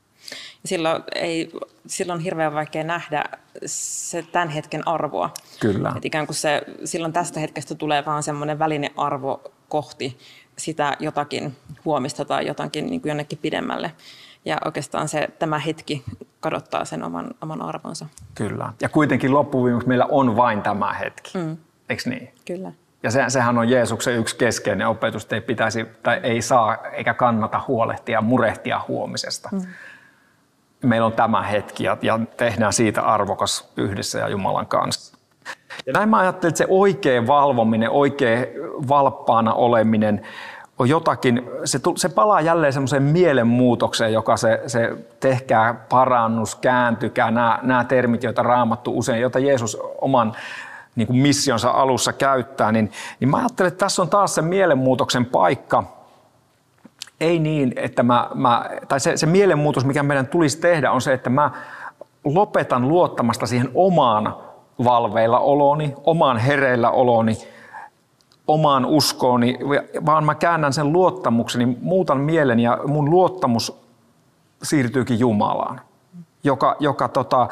silloin, 0.64 1.02
ei, 1.14 1.52
silloin 1.86 2.16
on 2.16 2.24
hirveän 2.24 2.54
vaikea 2.54 2.84
nähdä 2.84 3.24
se 3.66 4.24
tämän 4.32 4.48
hetken 4.48 4.88
arvoa. 4.88 5.30
Kyllä. 5.60 5.92
Et 5.96 6.04
ikään 6.04 6.26
kuin 6.26 6.36
se, 6.36 6.62
silloin 6.84 7.12
tästä 7.12 7.40
hetkestä 7.40 7.74
tulee 7.74 8.04
vaan 8.04 8.22
semmoinen 8.22 8.58
välinearvo 8.58 9.52
kohti 9.68 10.18
sitä 10.58 10.96
jotakin 11.00 11.56
huomista 11.84 12.24
tai 12.24 12.46
jotakin 12.46 12.86
niin 12.86 13.00
kuin 13.00 13.10
jonnekin 13.10 13.38
pidemmälle. 13.42 13.92
Ja 14.44 14.58
oikeastaan 14.64 15.08
se, 15.08 15.28
tämä 15.38 15.58
hetki 15.58 16.04
kadottaa 16.40 16.84
sen 16.84 17.02
oman, 17.02 17.30
oman 17.40 17.62
arvonsa. 17.62 18.06
Kyllä. 18.34 18.72
Ja 18.82 18.88
kuitenkin 18.88 19.34
loppuviimeksi 19.34 19.88
meillä 19.88 20.06
on 20.10 20.36
vain 20.36 20.62
tämä 20.62 20.92
hetki. 20.92 21.38
Mm. 21.38 21.56
Eikö 21.88 22.02
niin? 22.10 22.34
Kyllä. 22.44 22.72
Ja 23.02 23.10
se, 23.10 23.24
sehän 23.28 23.58
on 23.58 23.68
Jeesuksen 23.68 24.16
yksi 24.16 24.36
keskeinen 24.36 24.88
opetus, 24.88 25.22
että 25.22 25.34
ei 25.34 25.40
pitäisi 25.40 25.86
tai 26.02 26.20
ei 26.22 26.42
saa 26.42 26.76
eikä 26.86 27.14
kannata 27.14 27.60
huolehtia, 27.68 28.20
murehtia 28.20 28.80
huomisesta. 28.88 29.48
Mm 29.52 29.66
meillä 30.84 31.06
on 31.06 31.12
tämä 31.12 31.42
hetki 31.42 31.84
ja, 31.84 31.96
ja 32.02 32.20
tehdään 32.36 32.72
siitä 32.72 33.02
arvokas 33.02 33.72
yhdessä 33.76 34.18
ja 34.18 34.28
Jumalan 34.28 34.66
kanssa. 34.66 35.18
Ja 35.86 35.92
näin 35.92 36.08
mä 36.08 36.18
ajattelin, 36.18 36.50
että 36.50 36.58
se 36.58 36.66
oikea 36.68 37.26
valvominen, 37.26 37.90
oikea 37.90 38.46
valppaana 38.88 39.54
oleminen 39.54 40.22
on 40.78 40.88
jotakin, 40.88 41.50
se, 41.64 41.80
se 41.96 42.08
palaa 42.08 42.40
jälleen 42.40 42.72
semmoiseen 42.72 43.02
mielenmuutokseen, 43.02 44.12
joka 44.12 44.36
se, 44.36 44.62
se 44.66 44.96
tehkää 45.20 45.74
parannus, 45.74 46.54
kääntykää, 46.54 47.30
nämä, 47.30 47.58
nämä 47.62 47.84
termit, 47.84 48.22
joita 48.22 48.42
raamattu 48.42 48.98
usein, 48.98 49.20
joita 49.20 49.38
Jeesus 49.38 49.78
oman 50.00 50.32
niin 50.96 51.06
kuin 51.06 51.16
missionsa 51.16 51.70
alussa 51.70 52.12
käyttää, 52.12 52.72
niin, 52.72 52.92
niin 53.20 53.28
mä 53.28 53.36
ajattelen, 53.36 53.68
että 53.68 53.84
tässä 53.84 54.02
on 54.02 54.08
taas 54.08 54.34
se 54.34 54.42
mielenmuutoksen 54.42 55.24
paikka– 55.24 55.84
ei 57.24 57.38
niin, 57.38 57.72
että 57.76 58.02
mä, 58.02 58.30
mä 58.34 58.64
tai 58.88 59.00
se, 59.00 59.16
se 59.16 59.26
mielenmuutos, 59.26 59.84
mikä 59.84 60.02
meidän 60.02 60.26
tulisi 60.26 60.60
tehdä, 60.60 60.92
on 60.92 61.00
se, 61.00 61.12
että 61.12 61.30
mä 61.30 61.50
lopetan 62.24 62.88
luottamasta 62.88 63.46
siihen 63.46 63.70
omaan 63.74 64.36
valveilla 64.84 65.38
oloni, 65.38 65.94
omaan 66.04 66.36
hereillä 66.36 66.90
oloni, 66.90 67.38
omaan 68.46 68.86
uskooni, 68.86 69.58
vaan 70.06 70.24
mä 70.24 70.34
käännän 70.34 70.72
sen 70.72 70.92
luottamukseni, 70.92 71.78
muutan 71.80 72.20
mielen 72.20 72.60
ja 72.60 72.78
mun 72.86 73.10
luottamus 73.10 73.80
siirtyykin 74.62 75.18
Jumalaan, 75.18 75.80
joka, 76.44 76.76
joka 76.80 77.08
tota, 77.08 77.48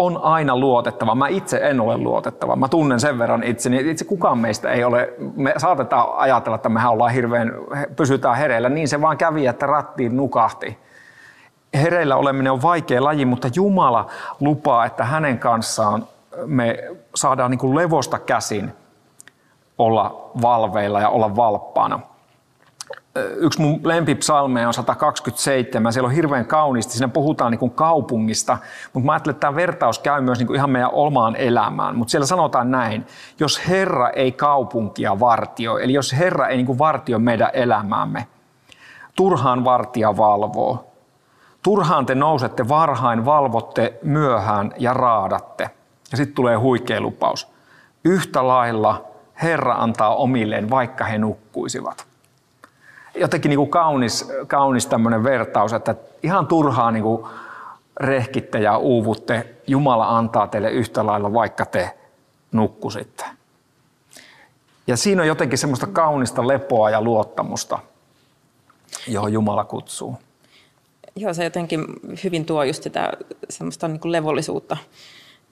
on 0.00 0.20
aina 0.22 0.56
luotettava. 0.56 1.14
Mä 1.14 1.28
itse 1.28 1.60
en 1.62 1.80
ole 1.80 1.98
luotettava. 1.98 2.56
Mä 2.56 2.68
tunnen 2.68 3.00
sen 3.00 3.18
verran 3.18 3.42
itseni. 3.42 3.90
Itse 3.90 4.04
kukaan 4.04 4.38
meistä 4.38 4.70
ei 4.70 4.84
ole. 4.84 5.12
Me 5.36 5.54
saatetaan 5.56 6.06
ajatella, 6.16 6.56
että 6.56 6.68
mehän 6.68 6.92
ollaan 6.92 7.12
hirveän, 7.12 7.52
pysytään 7.96 8.36
hereillä. 8.36 8.68
Niin 8.68 8.88
se 8.88 9.00
vaan 9.00 9.16
kävi, 9.16 9.46
että 9.46 9.66
rattiin 9.66 10.16
nukahti. 10.16 10.78
Hereillä 11.74 12.16
oleminen 12.16 12.52
on 12.52 12.62
vaikea 12.62 13.04
laji, 13.04 13.24
mutta 13.24 13.48
Jumala 13.54 14.06
lupaa, 14.40 14.84
että 14.84 15.04
hänen 15.04 15.38
kanssaan 15.38 16.06
me 16.46 16.78
saadaan 17.14 17.50
niin 17.50 17.58
kuin 17.58 17.76
levosta 17.76 18.18
käsin 18.18 18.72
olla 19.78 20.30
valveilla 20.42 21.00
ja 21.00 21.08
olla 21.08 21.36
valppaana 21.36 22.00
yksi 23.16 23.60
mun 23.60 23.80
lempipsalmeja 23.84 24.66
on 24.66 24.74
127. 24.74 25.92
Siellä 25.92 26.06
on 26.06 26.14
hirveän 26.14 26.46
kauniisti. 26.46 26.92
Siinä 26.92 27.08
puhutaan 27.08 27.50
niin 27.50 27.58
kuin 27.58 27.70
kaupungista, 27.70 28.58
mutta 28.92 29.06
mä 29.06 29.12
ajattelen, 29.12 29.34
että 29.34 29.40
tämä 29.40 29.56
vertaus 29.56 29.98
käy 29.98 30.20
myös 30.20 30.38
niin 30.38 30.46
kuin 30.46 30.56
ihan 30.56 30.70
meidän 30.70 30.90
omaan 30.92 31.36
elämään. 31.36 31.96
Mutta 31.96 32.10
siellä 32.10 32.26
sanotaan 32.26 32.70
näin, 32.70 33.06
jos 33.40 33.68
Herra 33.68 34.10
ei 34.10 34.32
kaupunkia 34.32 35.20
vartioi, 35.20 35.84
eli 35.84 35.92
jos 35.92 36.12
Herra 36.12 36.48
ei 36.48 36.56
niin 36.56 36.66
kuin 36.66 36.78
vartioi 36.78 37.20
meidän 37.20 37.50
elämäämme, 37.52 38.26
turhaan 39.16 39.64
vartija 39.64 40.16
valvoo. 40.16 40.86
Turhaan 41.62 42.06
te 42.06 42.14
nousette 42.14 42.68
varhain, 42.68 43.24
valvotte 43.24 43.98
myöhään 44.02 44.72
ja 44.78 44.92
raadatte. 44.92 45.70
Ja 46.10 46.16
sitten 46.16 46.34
tulee 46.34 46.56
huikea 46.56 47.00
lupaus. 47.00 47.48
Yhtä 48.04 48.48
lailla 48.48 49.04
Herra 49.42 49.74
antaa 49.74 50.14
omilleen, 50.14 50.70
vaikka 50.70 51.04
he 51.04 51.18
nukkuisivat 51.18 52.09
jotenkin 53.14 53.48
niin 53.48 53.58
kuin 53.58 53.70
kaunis, 53.70 54.32
kaunis 54.46 54.86
tämmöinen 54.86 55.24
vertaus, 55.24 55.72
että 55.72 55.94
ihan 56.22 56.46
turhaa 56.46 56.90
niin 56.90 57.02
kuin 57.02 57.26
rehkitte 58.00 58.58
ja 58.58 58.76
uuvutte. 58.76 59.56
Jumala 59.66 60.18
antaa 60.18 60.46
teille 60.46 60.70
yhtä 60.70 61.06
lailla, 61.06 61.32
vaikka 61.32 61.66
te 61.66 61.98
nukkusitte. 62.52 63.24
Ja 64.86 64.96
siinä 64.96 65.22
on 65.22 65.28
jotenkin 65.28 65.58
semmoista 65.58 65.86
kaunista 65.86 66.48
lepoa 66.48 66.90
ja 66.90 67.02
luottamusta, 67.02 67.78
johon 69.06 69.32
Jumala 69.32 69.64
kutsuu. 69.64 70.18
Joo, 71.16 71.34
se 71.34 71.44
jotenkin 71.44 71.84
hyvin 72.24 72.44
tuo 72.44 72.64
just 72.64 72.82
sitä 72.82 73.12
semmoista 73.50 73.88
niin 73.88 74.00
kuin 74.00 74.12
levollisuutta 74.12 74.76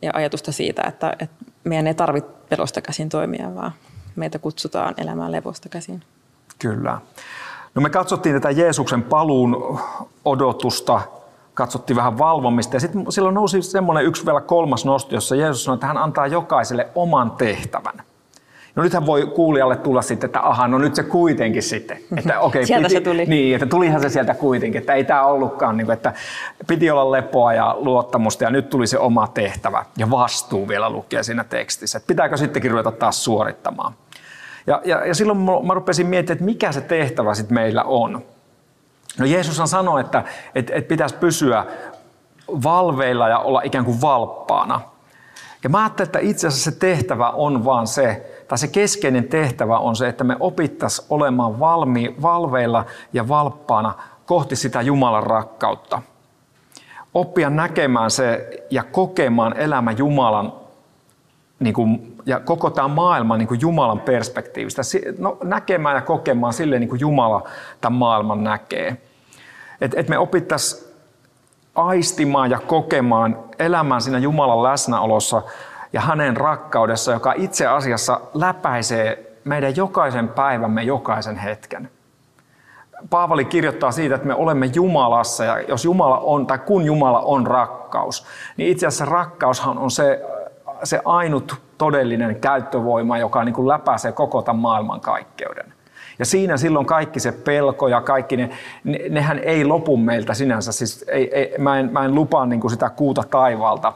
ja 0.02 0.10
ajatusta 0.14 0.52
siitä, 0.52 0.82
että, 0.82 1.16
että 1.18 1.44
meidän 1.64 1.86
ei 1.86 1.94
tarvitse 1.94 2.30
pelosta 2.48 2.80
käsin 2.80 3.08
toimia, 3.08 3.54
vaan 3.54 3.72
meitä 4.16 4.38
kutsutaan 4.38 4.94
elämään 4.96 5.32
levosta 5.32 5.68
käsin. 5.68 6.02
Kyllä. 6.58 6.98
No 7.78 7.82
me 7.82 7.90
katsottiin 7.90 8.34
tätä 8.34 8.50
Jeesuksen 8.50 9.02
paluun 9.02 9.78
odotusta, 10.24 11.00
katsottiin 11.54 11.96
vähän 11.96 12.18
valvomista 12.18 12.76
ja 12.76 12.80
sitten 12.80 13.12
silloin 13.12 13.34
nousi 13.34 13.62
semmoinen 13.62 14.04
yksi 14.04 14.26
vielä 14.26 14.40
kolmas 14.40 14.84
nosto, 14.84 15.14
jossa 15.14 15.36
Jeesus 15.36 15.64
sanoi, 15.64 15.74
että 15.74 15.86
hän 15.86 15.96
antaa 15.96 16.26
jokaiselle 16.26 16.88
oman 16.94 17.30
tehtävän. 17.30 18.02
No 18.74 18.82
nythän 18.82 19.06
voi 19.06 19.26
kuulijalle 19.26 19.76
tulla 19.76 20.02
sitten, 20.02 20.28
että 20.28 20.40
aha, 20.40 20.68
no 20.68 20.78
nyt 20.78 20.94
se 20.94 21.02
kuitenkin 21.02 21.62
sitten. 21.62 21.98
Että, 22.16 22.40
okay, 22.46 22.66
sieltä 22.66 22.88
piti, 22.88 22.94
se 22.94 23.00
tuli. 23.00 23.26
Niin, 23.26 23.54
että 23.54 23.66
tulihan 23.66 24.00
se 24.00 24.08
sieltä 24.08 24.34
kuitenkin, 24.34 24.80
että 24.80 24.94
ei 24.94 25.04
tämä 25.04 25.24
ollutkaan, 25.24 25.76
niin 25.76 25.86
kuin, 25.86 25.94
että 25.94 26.12
piti 26.66 26.90
olla 26.90 27.10
lepoa 27.10 27.52
ja 27.52 27.76
luottamusta 27.78 28.44
ja 28.44 28.50
nyt 28.50 28.70
tuli 28.70 28.86
se 28.86 28.98
oma 28.98 29.26
tehtävä 29.26 29.84
ja 29.96 30.10
vastuu 30.10 30.68
vielä 30.68 30.90
lukee 30.90 31.22
siinä 31.22 31.44
tekstissä. 31.44 31.98
Että 31.98 32.06
pitääkö 32.06 32.36
sittenkin 32.36 32.70
ruveta 32.70 32.92
taas 32.92 33.24
suorittamaan. 33.24 33.92
Ja, 34.68 34.80
ja, 34.84 35.06
ja 35.06 35.14
silloin 35.14 35.38
mä 35.66 35.74
rupesin 35.74 36.06
miettimään, 36.06 36.36
että 36.36 36.44
mikä 36.44 36.72
se 36.72 36.80
tehtävä 36.80 37.34
sitten 37.34 37.54
meillä 37.54 37.82
on. 37.82 38.22
No 39.18 39.26
Jeesushan 39.26 39.68
sanoi, 39.68 40.00
että, 40.00 40.24
että, 40.54 40.74
että 40.74 40.88
pitäisi 40.88 41.14
pysyä 41.14 41.66
valveilla 42.48 43.28
ja 43.28 43.38
olla 43.38 43.62
ikään 43.64 43.84
kuin 43.84 44.00
valppaana. 44.00 44.80
Ja 45.62 45.70
mä 45.70 45.80
ajattelin, 45.80 46.08
että 46.08 46.18
itse 46.18 46.46
asiassa 46.46 46.70
se 46.70 46.78
tehtävä 46.78 47.30
on 47.30 47.64
vaan 47.64 47.86
se, 47.86 48.42
tai 48.48 48.58
se 48.58 48.68
keskeinen 48.68 49.28
tehtävä 49.28 49.78
on 49.78 49.96
se, 49.96 50.08
että 50.08 50.24
me 50.24 50.36
opittaisiin 50.40 51.06
olemaan 51.10 51.60
valmi, 51.60 52.16
valveilla 52.22 52.84
ja 53.12 53.28
valppaana 53.28 53.94
kohti 54.26 54.56
sitä 54.56 54.82
Jumalan 54.82 55.22
rakkautta. 55.22 56.02
Oppia 57.14 57.50
näkemään 57.50 58.10
se 58.10 58.50
ja 58.70 58.82
kokemaan 58.82 59.56
elämä 59.56 59.92
Jumalan 59.92 60.52
niin 61.60 61.74
kuin, 61.74 62.17
ja 62.28 62.40
koko 62.40 62.70
tämä 62.70 62.88
maailma 62.88 63.36
niin 63.36 63.48
kuin 63.48 63.60
Jumalan 63.60 64.00
perspektiivistä, 64.00 64.82
no, 65.18 65.38
näkemään 65.44 65.96
ja 65.96 66.02
kokemaan 66.02 66.52
silleen, 66.52 66.80
niin 66.80 66.88
kuin 66.88 67.00
Jumala 67.00 67.48
tämän 67.80 67.98
maailman 67.98 68.44
näkee. 68.44 68.96
Että 69.80 70.00
et 70.00 70.08
me 70.08 70.18
opittaisiin 70.18 70.88
aistimaan 71.74 72.50
ja 72.50 72.58
kokemaan, 72.66 73.38
elämään 73.58 74.00
siinä 74.00 74.18
Jumalan 74.18 74.62
läsnäolossa 74.62 75.42
ja 75.92 76.00
hänen 76.00 76.36
rakkaudessa, 76.36 77.12
joka 77.12 77.32
itse 77.36 77.66
asiassa 77.66 78.20
läpäisee 78.34 79.36
meidän 79.44 79.76
jokaisen 79.76 80.28
päivämme, 80.28 80.82
jokaisen 80.82 81.36
hetken. 81.36 81.90
Paavali 83.10 83.44
kirjoittaa 83.44 83.92
siitä, 83.92 84.14
että 84.14 84.26
me 84.26 84.34
olemme 84.34 84.66
Jumalassa 84.66 85.44
ja 85.44 85.60
jos 85.60 85.84
Jumala 85.84 86.18
on, 86.18 86.46
tai 86.46 86.58
kun 86.58 86.84
Jumala 86.84 87.20
on 87.20 87.46
rakkaus, 87.46 88.26
niin 88.56 88.70
itse 88.70 88.86
asiassa 88.86 89.04
rakkaushan 89.04 89.78
on 89.78 89.90
se, 89.90 90.24
se 90.84 91.00
ainut 91.04 91.67
todellinen 91.78 92.40
käyttövoima, 92.40 93.18
joka 93.18 93.44
niin 93.44 93.54
kuin 93.54 93.68
läpäisee 93.68 94.12
koko 94.12 94.42
tämän 94.42 94.60
maailmankaikkeuden. 94.60 95.72
Ja 96.18 96.24
siinä 96.24 96.56
silloin 96.56 96.86
kaikki 96.86 97.20
se 97.20 97.32
pelko 97.32 97.88
ja 97.88 98.00
kaikki 98.00 98.36
ne, 98.36 98.50
ne 98.84 98.98
nehän 99.10 99.38
ei 99.38 99.64
lopu 99.64 99.96
meiltä 99.96 100.34
sinänsä. 100.34 100.72
Siis 100.72 101.04
ei, 101.08 101.34
ei, 101.34 101.54
mä, 101.58 101.78
en, 101.78 101.92
mä 101.92 102.04
en 102.04 102.14
lupaa 102.14 102.46
niin 102.46 102.60
kuin 102.60 102.70
sitä 102.70 102.90
kuuta 102.90 103.22
taivaalta. 103.30 103.92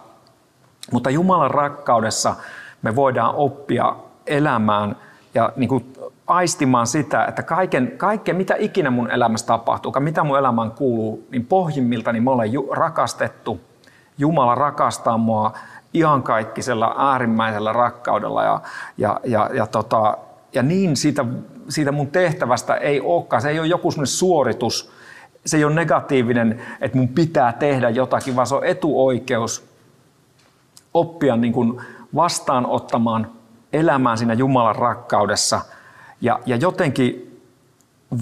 Mutta 0.93 1.11
Jumalan 1.11 1.51
rakkaudessa 1.51 2.35
me 2.83 2.97
voidaan 2.97 3.35
oppia 3.35 3.97
elämään 4.27 4.97
ja 5.35 5.53
niin 5.57 5.69
kuin 5.69 5.93
aistimaan 6.27 6.87
sitä, 6.87 7.25
että 7.25 7.43
kaiken, 7.43 7.93
kaiken, 7.97 8.37
mitä 8.37 8.55
ikinä 8.59 8.91
mun 8.91 9.11
elämässä 9.11 9.47
tapahtuu, 9.47 9.95
mitä 9.99 10.25
mun 10.25 10.39
elämään 10.39 10.71
kuuluu, 10.71 11.27
niin 11.31 11.47
pohjimmilta 11.47 12.13
niin 12.13 12.23
mä 12.23 12.31
olen 12.31 12.51
rakastettu. 12.71 13.61
Jumala 14.19 14.55
rakastaa 14.55 15.19
mua 15.19 15.53
iankaikkisella 15.95 16.95
äärimmäisellä 16.99 17.73
rakkaudella 17.73 18.45
ja, 18.45 18.61
ja, 18.99 19.21
ja, 19.25 19.51
ja, 19.55 19.67
tota, 19.67 20.19
ja 20.53 20.63
niin 20.63 20.97
siitä, 20.97 21.25
siitä 21.69 21.93
mun 21.93 22.07
tehtävästä 22.07 22.75
ei 22.75 23.01
olekaan. 23.01 23.43
Se 23.43 23.51
ei 23.51 23.61
ole 23.61 23.67
joku 23.67 23.91
suoritus, 24.05 24.93
se 25.47 25.57
ei 25.57 25.65
ole 25.65 25.75
negatiivinen, 25.75 26.63
että 26.81 26.99
mun 26.99 27.09
pitää 27.09 27.53
tehdä 27.53 27.91
jotakin, 27.91 28.37
vaan 28.37 28.47
se 28.47 28.55
on 28.55 28.65
etuoikeus 28.65 29.73
oppia 30.95 31.37
niin 31.37 31.53
kuin 31.53 31.83
vastaanottamaan 32.15 33.31
elämään 33.73 34.19
siinä 34.19 34.35
Jumalan 34.35 34.77
rakkaudessa 34.77 35.61
ja, 36.21 36.41
ja 36.47 36.57
jotenkin 36.57 37.41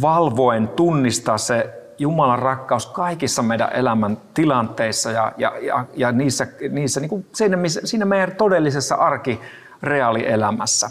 valvoen 0.03 0.69
tunnistaa 0.69 1.39
se 1.39 1.80
Jumalan 2.01 2.39
rakkaus 2.39 2.87
kaikissa 2.87 3.43
meidän 3.43 3.69
elämän 3.73 4.19
tilanteissa 4.35 5.11
ja, 5.11 5.33
ja, 5.39 5.53
ja, 5.61 5.85
ja 5.97 6.13
niissä, 6.13 6.47
niissä 6.71 7.01
niin 7.01 7.09
kuin 7.09 7.27
siinä, 7.33 7.57
siinä 7.85 8.05
meidän 8.05 8.37
todellisessa 8.37 8.95
arki 8.95 9.41
reaalielämässä. 9.83 10.91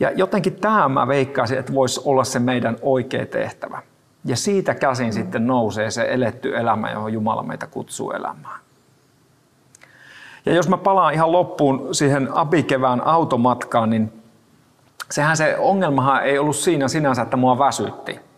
Ja 0.00 0.10
jotenkin 0.10 0.52
tämä 0.52 0.88
mä 0.88 1.08
veikkaisin, 1.08 1.58
että 1.58 1.74
voisi 1.74 2.00
olla 2.04 2.24
se 2.24 2.38
meidän 2.38 2.76
oikea 2.82 3.26
tehtävä. 3.26 3.82
Ja 4.24 4.36
siitä 4.36 4.74
käsin 4.74 5.12
sitten 5.12 5.46
nousee 5.46 5.90
se 5.90 6.06
eletty 6.08 6.56
elämä, 6.56 6.90
johon 6.90 7.12
Jumala 7.12 7.42
meitä 7.42 7.66
kutsuu 7.66 8.10
elämään. 8.10 8.60
Ja 10.46 10.54
jos 10.54 10.68
mä 10.68 10.76
palaan 10.76 11.14
ihan 11.14 11.32
loppuun 11.32 11.94
siihen 11.94 12.28
abikevään 12.34 13.06
automatkaan, 13.06 13.90
niin 13.90 14.22
sehän 15.10 15.36
se 15.36 15.56
ongelmahan 15.58 16.24
ei 16.24 16.38
ollut 16.38 16.56
siinä 16.56 16.88
sinänsä, 16.88 17.22
että 17.22 17.36
mua 17.36 17.58
väsytti. 17.58 18.29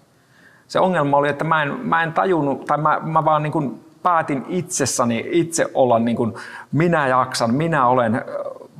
Se 0.73 0.81
ongelma 0.81 1.17
oli, 1.17 1.29
että 1.29 1.45
mä 1.45 1.62
en, 1.62 1.81
mä 1.83 2.02
en 2.02 2.12
tajunnut, 2.12 2.64
tai 2.64 2.79
mä, 2.79 3.00
mä 3.02 3.25
vaan 3.25 3.43
niin 3.43 3.52
kuin 3.52 3.85
päätin 4.02 4.45
itsessäni 4.49 5.29
itse 5.31 5.67
olla 5.75 5.99
niin 5.99 6.17
kuin, 6.17 6.35
minä 6.73 7.09
jaksan, 7.09 7.55
minä 7.55 7.87
olen 7.87 8.25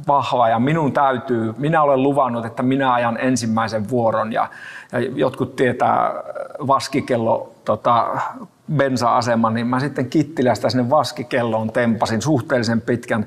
vahva 0.09 0.49
ja 0.49 0.59
minun 0.59 0.93
täytyy, 0.93 1.55
minä 1.59 1.83
olen 1.83 2.03
luvannut, 2.03 2.45
että 2.45 2.63
minä 2.63 2.93
ajan 2.93 3.19
ensimmäisen 3.21 3.89
vuoron 3.89 4.33
ja, 4.33 4.49
ja 4.93 5.01
jotkut 5.01 5.57
tietää 5.57 6.13
vaskikello 6.67 7.53
tota, 7.65 8.07
bensa-aseman, 8.77 9.55
niin 9.55 9.67
mä 9.67 9.81
sitten 9.81 10.11
Kittilästä 10.11 10.71
sinne 10.71 10.91
vaskikelloon 10.91 11.73
tempasin 11.73 12.23
suhteellisen 12.23 12.81
pitkän, 12.81 13.27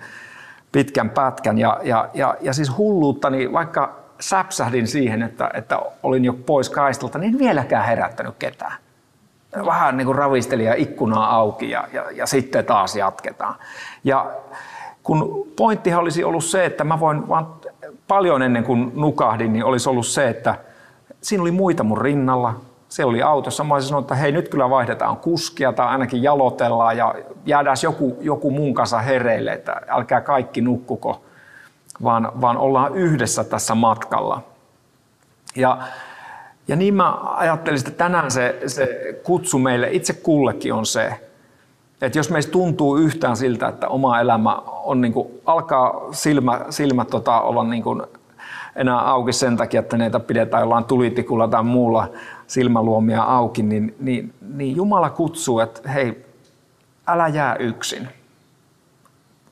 pitkän 0.72 1.10
pätkän 1.10 1.57
ja, 1.57 1.79
ja, 1.84 2.10
ja, 2.13 2.36
ja 2.41 2.53
siis 2.53 2.77
hulluutta, 2.77 3.29
niin 3.29 3.53
vaikka 3.53 4.04
säpsähdin 4.19 4.88
siihen, 4.88 5.24
että, 5.24 5.51
että 5.53 5.79
olin 6.03 6.25
jo 6.25 6.34
pois 6.34 6.69
kaistalta, 6.69 7.19
niin 7.19 7.34
en 7.34 7.39
vieläkään 7.39 7.86
herättänyt 7.86 8.36
ketään. 8.39 8.77
Vähän 9.66 9.98
niin 9.98 10.05
kuin 10.05 10.18
ravistelin 10.18 10.66
ja 10.66 10.74
ikkunaa 10.74 11.35
auki 11.35 11.70
ja, 11.70 11.87
ja, 11.94 12.11
ja 12.11 12.25
sitten 12.25 12.66
taas 12.66 12.96
jatketaan. 12.96 13.55
Ja 14.03 14.31
kun 15.03 15.48
pointtihan 15.55 16.01
olisi 16.01 16.24
ollut 16.24 16.44
se, 16.44 16.66
että 16.66 16.83
mä 16.83 17.00
voin 17.00 17.29
vaan 17.29 17.48
paljon 18.07 18.42
ennen 18.42 18.63
kuin 18.63 18.92
nukahdin, 18.96 19.53
niin 19.53 19.66
olisi 19.66 19.89
ollut 19.89 20.07
se, 20.07 20.29
että 20.29 20.55
siinä 21.22 21.42
oli 21.42 21.51
muita 21.51 21.83
mun 21.83 22.01
rinnalla. 22.01 22.53
Se 22.89 23.05
oli 23.05 23.22
autossa. 23.22 23.63
Mä 23.63 23.74
olisin 23.74 23.89
sanonut, 23.89 24.05
että 24.05 24.16
hei 24.16 24.31
nyt 24.31 24.50
kyllä 24.50 24.70
vaihdetaan 24.70 25.18
kuskia 25.18 25.74
tai 25.74 25.87
ainakin 25.87 26.24
jalotellaan 26.24 26.98
ja 26.98 27.16
jäädään 27.46 27.77
joku, 27.83 28.18
joku 28.22 28.51
mun 28.51 28.74
kanssa 28.74 29.00
hereille, 29.00 29.53
että 29.53 29.81
älkää 29.87 30.22
kaikki 30.22 30.61
nukkuko, 30.61 31.22
vaan, 32.03 32.31
vaan 32.42 32.58
ollaan 32.58 32.96
yhdessä 32.96 33.44
tässä 33.44 33.75
matkalla. 33.75 34.42
Ja, 35.55 35.77
ja 36.68 36.75
niin 36.75 36.94
mä 36.94 37.14
ajattelin, 37.24 37.79
että 37.79 37.92
tänään 37.92 38.31
se, 38.31 38.62
se 38.68 38.88
kutsu 39.24 39.60
meille 39.60 39.90
itse 39.92 40.14
kullekin 40.14 40.74
on 40.74 40.86
se, 40.86 41.14
että 42.01 42.20
jos 42.20 42.29
meistä 42.29 42.51
tuntuu 42.51 42.98
yhtään 42.98 43.38
siltä, 43.38 43.68
että 43.68 43.88
oma 43.88 44.20
elämä 44.20 44.55
on 44.66 45.01
niin 45.01 45.14
kuin, 45.14 45.27
alkaa 45.46 46.01
silmä, 46.12 46.62
silmät 46.70 47.08
tota, 47.08 47.42
olla 47.42 47.64
niin 47.64 47.84
kuin 47.84 48.01
enää 48.75 49.00
auki 49.00 49.34
sen 49.34 49.58
takia, 49.58 49.79
että 49.79 49.98
neitä 49.98 50.20
pidetään 50.20 50.62
jollain 50.62 50.86
tulitikulla 50.86 51.48
tai 51.48 51.64
muulla 51.64 52.08
silmäluomia 52.48 53.24
auki, 53.24 53.64
niin, 53.64 53.96
niin, 54.00 54.34
niin 54.53 54.75
Jumala 54.75 55.10
kutsuu, 55.10 55.60
että 55.60 55.90
hei, 55.90 56.25
älä 57.08 57.27
jää 57.27 57.55
yksin. 57.55 58.08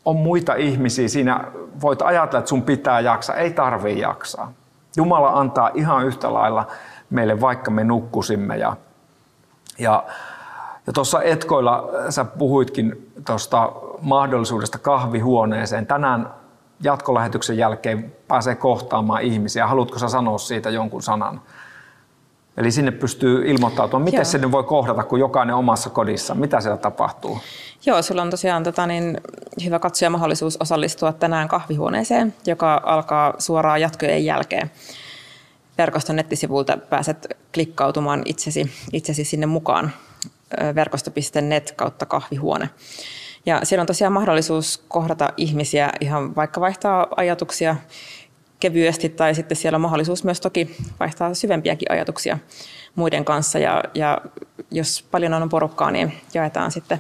On 0.06 0.16
muita 0.16 0.56
ihmisiä, 0.56 1.08
siinä 1.08 1.46
voit 1.82 2.02
ajatella, 2.02 2.40
että 2.40 2.50
sun 2.50 2.62
pitää 2.62 3.00
jaksaa, 3.00 3.36
ei 3.36 3.52
tarvii 3.52 4.00
jaksaa. 4.00 4.52
Jumala 4.98 5.40
antaa 5.40 5.72
ihan 5.74 6.06
yhtä 6.06 6.34
lailla 6.34 6.68
meille, 7.10 7.42
vaikka 7.42 7.72
me 7.72 7.84
nukkusimme. 7.84 8.58
Ja, 8.58 8.76
ja 9.80 10.04
ja 10.88 10.94
tuossa 10.94 11.22
Etkoilla 11.22 11.90
sä 12.10 12.26
puhuitkin 12.26 13.12
tuosta 13.26 13.72
mahdollisuudesta 14.02 14.78
kahvihuoneeseen. 14.78 15.86
Tänään 15.86 16.34
jatkolähetyksen 16.82 17.58
jälkeen 17.58 18.16
pääsee 18.28 18.56
kohtaamaan 18.56 19.22
ihmisiä. 19.22 19.68
Haluatko 19.68 20.00
sä 20.00 20.08
sanoa 20.08 20.38
siitä 20.38 20.70
jonkun 20.70 21.02
sanan? 21.02 21.42
Eli 22.58 22.72
sinne 22.72 22.92
pystyy 22.92 23.52
ilmoittautumaan. 23.52 24.04
Miten 24.04 24.26
sinne 24.26 24.52
voi 24.52 24.64
kohdata, 24.64 25.04
kun 25.04 25.20
jokainen 25.20 25.56
omassa 25.56 25.90
kodissa? 25.90 26.36
Mitä 26.36 26.62
siellä 26.62 26.78
tapahtuu? 26.78 27.40
Joo, 27.86 28.02
sulla 28.02 28.22
on 28.22 28.30
tosiaan 28.30 28.64
tota, 28.64 28.88
niin, 28.88 29.22
hyvä 29.66 29.80
katsoja 29.80 30.10
mahdollisuus 30.10 30.58
osallistua 30.60 31.14
tänään 31.14 31.48
kahvihuoneeseen, 31.48 32.34
joka 32.46 32.82
alkaa 32.86 33.34
suoraan 33.38 33.82
jatkojen 33.82 34.26
jälkeen. 34.26 34.72
Verkoston 35.78 36.16
nettisivulta 36.16 36.78
pääset 36.78 37.38
klikkautumaan 37.54 38.22
itsesi, 38.26 38.72
itsesi 38.94 39.24
sinne 39.24 39.46
mukaan 39.46 39.92
verkosto.net 40.76 41.74
kautta 41.76 42.06
kahvihuone. 42.06 42.70
Ja 43.46 43.60
siellä 43.64 43.82
on 43.82 43.88
tosiaan 43.88 44.14
mahdollisuus 44.14 44.84
kohdata 44.88 45.34
ihmisiä 45.38 45.90
ihan 46.02 46.36
vaikka 46.36 46.62
vaihtaa 46.62 47.08
ajatuksia 47.18 47.76
kevyesti 48.64 49.10
tai 49.10 49.36
sitten 49.36 49.58
siellä 49.58 49.76
on 49.76 49.82
mahdollisuus 49.82 50.24
myös 50.24 50.42
toki 50.42 50.76
vaihtaa 51.00 51.34
syvempiäkin 51.34 51.92
ajatuksia 51.92 52.38
muiden 52.96 53.26
kanssa 53.26 53.60
ja, 53.60 53.84
ja 53.94 54.18
jos 54.72 55.08
paljon 55.12 55.34
on 55.34 55.50
porukkaa, 55.50 55.92
niin 55.92 56.14
jaetaan 56.34 56.72
sitten 56.72 57.00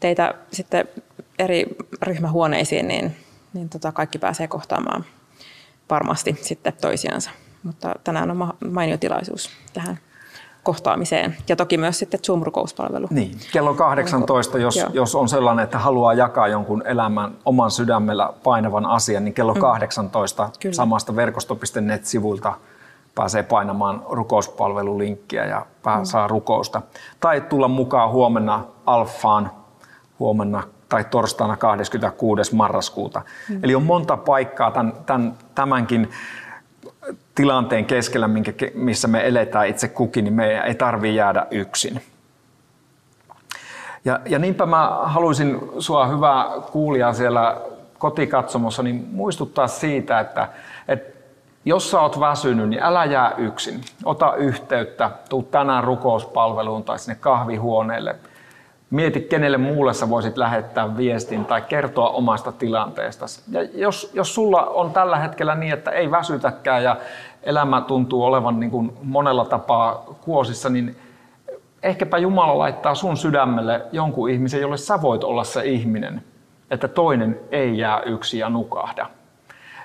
teitä 0.00 0.34
sitten 0.52 0.88
eri 1.38 1.66
ryhmähuoneisiin, 2.02 2.88
niin, 2.88 3.16
niin 3.52 3.68
tota 3.68 3.92
kaikki 3.92 4.18
pääsee 4.18 4.48
kohtaamaan 4.48 5.04
varmasti 5.90 6.38
sitten 6.42 6.72
toisiansa. 6.80 7.30
Mutta 7.62 7.94
tänään 8.04 8.30
on 8.30 8.54
mainio 8.70 8.96
tilaisuus 8.96 9.50
tähän 9.72 9.98
kohtaamiseen. 10.62 11.36
Ja 11.48 11.56
toki 11.56 11.78
myös 11.78 11.98
sitten 11.98 12.20
Zoom-rukouspalvelu. 12.20 13.06
Niin, 13.10 13.38
kello 13.52 13.74
18, 13.74 14.58
jos, 14.58 14.86
jos 14.92 15.14
on 15.14 15.28
sellainen, 15.28 15.64
että 15.64 15.78
haluaa 15.78 16.14
jakaa 16.14 16.48
jonkun 16.48 16.82
elämän 16.86 17.32
oman 17.44 17.70
sydämellä 17.70 18.32
painavan 18.44 18.86
asian, 18.86 19.24
niin 19.24 19.34
kello 19.34 19.54
18 19.54 20.50
mm. 20.64 20.72
samasta 20.72 21.16
verkosto.net-sivulta 21.16 22.54
pääsee 23.14 23.42
painamaan 23.42 24.02
rukouspalvelulinkkiä 24.10 25.44
ja 25.44 25.66
mm. 25.86 26.04
saa 26.04 26.28
rukousta. 26.28 26.82
Tai 27.20 27.40
tulla 27.40 27.68
mukaan 27.68 28.10
huomenna 28.10 28.64
Alfaan, 28.86 29.50
huomenna 30.18 30.62
tai 30.88 31.04
torstaina 31.04 31.56
26. 31.56 32.54
marraskuuta. 32.54 33.22
Mm. 33.48 33.60
Eli 33.62 33.74
on 33.74 33.82
monta 33.82 34.16
paikkaa 34.16 34.70
tämän, 34.70 34.92
tämän, 35.06 35.34
tämänkin 35.54 36.10
tilanteen 37.34 37.84
keskellä, 37.84 38.28
minkä, 38.28 38.52
missä 38.74 39.08
me 39.08 39.28
eletään 39.28 39.68
itse 39.68 39.88
kukin, 39.88 40.24
niin 40.24 40.34
meidän 40.34 40.66
ei 40.66 40.74
tarvitse 40.74 41.14
jäädä 41.14 41.46
yksin. 41.50 42.02
Ja, 44.04 44.20
ja 44.26 44.38
niinpä 44.38 44.66
mä 44.66 44.98
haluaisin 45.02 45.60
sua 45.78 46.06
hyvää 46.06 46.46
kuulia 46.72 47.12
siellä 47.12 47.60
kotikatsomossa, 47.98 48.82
niin 48.82 49.08
muistuttaa 49.12 49.66
siitä, 49.66 50.20
että, 50.20 50.48
että 50.88 51.12
jos 51.64 51.90
sä 51.90 52.00
oot 52.00 52.20
väsynyt, 52.20 52.68
niin 52.68 52.82
älä 52.82 53.04
jää 53.04 53.34
yksin. 53.38 53.80
Ota 54.04 54.34
yhteyttä, 54.34 55.10
tuu 55.28 55.42
tänään 55.42 55.84
rukouspalveluun 55.84 56.84
tai 56.84 56.98
sinne 56.98 57.14
kahvihuoneelle. 57.20 58.16
Mieti, 58.92 59.20
kenelle 59.20 59.58
muulle 59.58 59.94
sä 59.94 60.10
voisit 60.10 60.36
lähettää 60.36 60.96
viestin 60.96 61.44
tai 61.44 61.62
kertoa 61.62 62.08
omasta 62.08 62.52
tilanteesta. 62.52 63.26
Ja 63.50 63.62
jos, 63.62 64.10
jos 64.14 64.34
sulla 64.34 64.62
on 64.66 64.90
tällä 64.90 65.18
hetkellä 65.18 65.54
niin, 65.54 65.72
että 65.72 65.90
ei 65.90 66.10
väsytäkään 66.10 66.84
ja 66.84 66.96
elämä 67.42 67.80
tuntuu 67.80 68.24
olevan 68.24 68.60
niin 68.60 68.70
kuin 68.70 68.92
monella 69.02 69.44
tapaa 69.44 70.04
kuosissa, 70.20 70.68
niin 70.68 70.96
ehkäpä 71.82 72.18
Jumala 72.18 72.58
laittaa 72.58 72.94
sun 72.94 73.16
sydämelle 73.16 73.82
jonkun 73.92 74.30
ihmisen, 74.30 74.60
jolle 74.60 74.76
sä 74.76 75.02
voit 75.02 75.24
olla 75.24 75.44
se 75.44 75.64
ihminen, 75.64 76.22
että 76.70 76.88
toinen 76.88 77.40
ei 77.50 77.78
jää 77.78 78.00
yksi 78.00 78.38
ja 78.38 78.48
nukahda. 78.48 79.06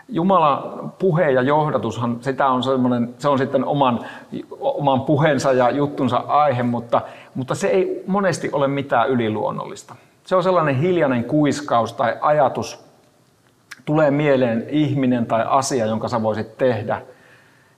Jumalan 0.10 0.91
puhe 1.00 1.32
ja 1.32 1.41
johdatushan, 1.41 2.17
sitä 2.22 2.48
on 2.48 2.63
se 3.17 3.30
on 3.30 3.38
sitten 3.38 3.65
oman, 3.65 4.00
oman 4.60 5.02
puheensa 5.02 5.54
ja 5.54 5.70
juttunsa 5.70 6.17
aihe, 6.17 6.63
mutta, 6.63 7.02
mutta 7.38 7.56
se 7.56 7.67
ei 7.67 8.04
monesti 8.08 8.50
ole 8.52 8.67
mitään 8.67 9.10
yliluonnollista. 9.10 9.95
Se 10.26 10.36
on 10.36 10.43
sellainen 10.43 10.76
hiljainen 10.76 11.23
kuiskaus 11.23 11.93
tai 11.93 12.17
ajatus, 12.21 12.86
tulee 13.86 14.12
mieleen 14.12 14.65
ihminen 14.69 15.26
tai 15.26 15.45
asia, 15.47 15.86
jonka 15.86 16.08
sä 16.08 16.23
voisit 16.23 16.58
tehdä. 16.58 17.02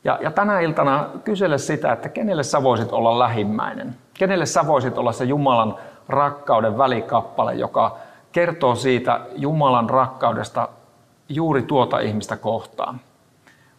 Ja, 0.04 0.20
ja 0.22 0.32
tänä 0.32 0.60
iltana 0.60 1.10
kysele 1.24 1.58
sitä, 1.58 1.92
että 1.92 2.10
kenelle 2.10 2.44
sä 2.44 2.64
voisit 2.64 2.92
olla 2.92 3.20
lähimmäinen. 3.20 3.96
Kenelle 4.14 4.46
sä 4.46 4.68
voisit 4.68 4.98
olla 4.98 5.12
se 5.12 5.24
Jumalan 5.26 5.76
rakkauden 6.10 6.78
välikappale, 6.78 7.56
joka 7.56 7.98
kertoo 8.32 8.76
siitä 8.76 9.20
Jumalan 9.36 9.90
rakkaudesta 9.90 10.70
juuri 11.30 11.62
tuota 11.62 12.00
ihmistä 12.00 12.38
kohtaan. 12.38 13.02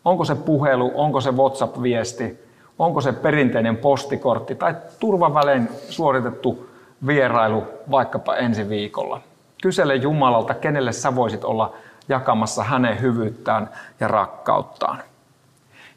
Onko 0.04 0.24
se 0.24 0.34
puhelu, 0.34 0.92
onko 0.94 1.20
se 1.20 1.30
WhatsApp-viesti, 1.30 2.49
onko 2.80 3.00
se 3.00 3.12
perinteinen 3.12 3.76
postikortti 3.76 4.54
tai 4.54 4.74
turvavälein 5.00 5.68
suoritettu 5.88 6.70
vierailu 7.06 7.64
vaikkapa 7.90 8.36
ensi 8.36 8.68
viikolla. 8.68 9.20
Kysele 9.62 9.94
Jumalalta, 9.94 10.54
kenelle 10.54 10.92
sä 10.92 11.14
voisit 11.14 11.44
olla 11.44 11.72
jakamassa 12.08 12.64
hänen 12.64 13.00
hyvyyttään 13.00 13.70
ja 14.00 14.08
rakkauttaan. 14.08 15.02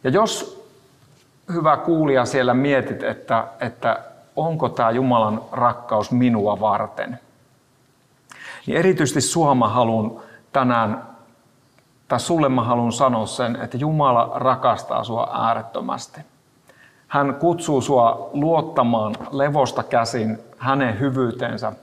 Ja 0.04 0.10
jos 0.10 0.64
hyvä 1.54 1.78
kuulija 1.78 2.26
siellä 2.26 2.54
mietit, 2.54 3.04
että, 3.04 3.48
että 3.60 4.00
onko 4.36 4.70
tämä 4.70 4.92
Jumalan 4.92 5.42
rakkaus 5.52 6.12
minua 6.12 6.60
varten, 6.60 7.20
niin 8.68 8.78
erityisesti 8.78 9.22
sua 9.22 9.56
mä 9.56 9.68
haluan 9.68 10.12
tänään 10.52 11.04
tai 12.08 12.20
sulle 12.20 12.50
mä 12.50 12.64
haluan 12.64 12.92
sanoa 12.92 13.26
sen, 13.26 13.56
että 13.56 13.78
Jumala 13.78 14.32
rakastaa 14.36 15.04
sua 15.04 15.30
äärettömästi. 15.34 16.33
Hän 17.14 17.36
kutsuu 17.36 17.82
sua 17.82 18.30
luottamaan 18.34 19.16
levosta 19.32 19.84
käsin 19.84 20.40
hänen 20.58 21.00
hyvyytensä. 21.00 21.74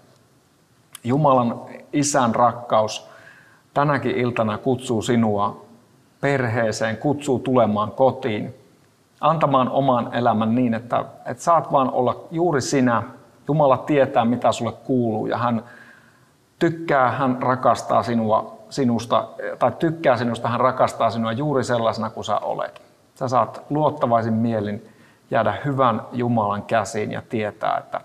Jumalan 1.04 1.60
isän 1.92 2.34
rakkaus 2.34 3.08
tänäkin 3.74 4.16
iltana 4.16 4.58
kutsuu 4.58 5.02
sinua 5.02 5.64
perheeseen, 6.20 6.96
kutsuu 6.96 7.38
tulemaan 7.38 7.90
kotiin, 7.90 8.54
antamaan 9.20 9.68
oman 9.68 10.14
elämän 10.14 10.54
niin, 10.54 10.74
että, 10.74 11.04
että 11.26 11.42
saat 11.42 11.72
vaan 11.72 11.90
olla 11.90 12.16
juuri 12.30 12.60
sinä. 12.60 13.02
Jumala 13.48 13.76
tietää, 13.76 14.24
mitä 14.24 14.52
sulle 14.52 14.72
kuuluu 14.72 15.26
ja 15.26 15.38
hän 15.38 15.64
tykkää, 16.58 17.10
hän 17.10 17.42
rakastaa 17.42 18.02
sinua 18.02 18.58
sinusta, 18.70 19.28
tai 19.58 19.72
tykkää 19.78 20.16
sinusta, 20.16 20.48
hän 20.48 20.60
rakastaa 20.60 21.10
sinua 21.10 21.32
juuri 21.32 21.64
sellaisena 21.64 22.10
kuin 22.10 22.24
sä 22.24 22.38
olet. 22.38 22.82
Sä 23.14 23.28
saat 23.28 23.62
luottavaisin 23.70 24.34
mielin 24.34 24.90
jäädä 25.30 25.54
hyvän 25.64 26.02
Jumalan 26.12 26.62
käsiin 26.62 27.12
ja 27.12 27.22
tietää, 27.28 27.78
että 27.78 28.00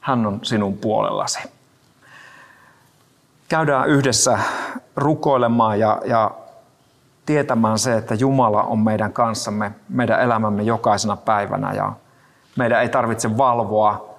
hän 0.00 0.26
on 0.26 0.40
sinun 0.42 0.78
puolellasi. 0.78 1.38
Käydään 3.48 3.88
yhdessä 3.88 4.38
rukoilemaan 4.96 5.80
ja, 5.80 6.00
ja 6.04 6.30
tietämään 7.26 7.78
se, 7.78 7.96
että 7.96 8.14
Jumala 8.14 8.62
on 8.62 8.78
meidän 8.78 9.12
kanssamme, 9.12 9.72
meidän 9.88 10.20
elämämme 10.20 10.62
jokaisena 10.62 11.16
päivänä 11.16 11.72
ja 11.72 11.92
meidän 12.56 12.82
ei 12.82 12.88
tarvitse 12.88 13.38
valvoa 13.38 14.14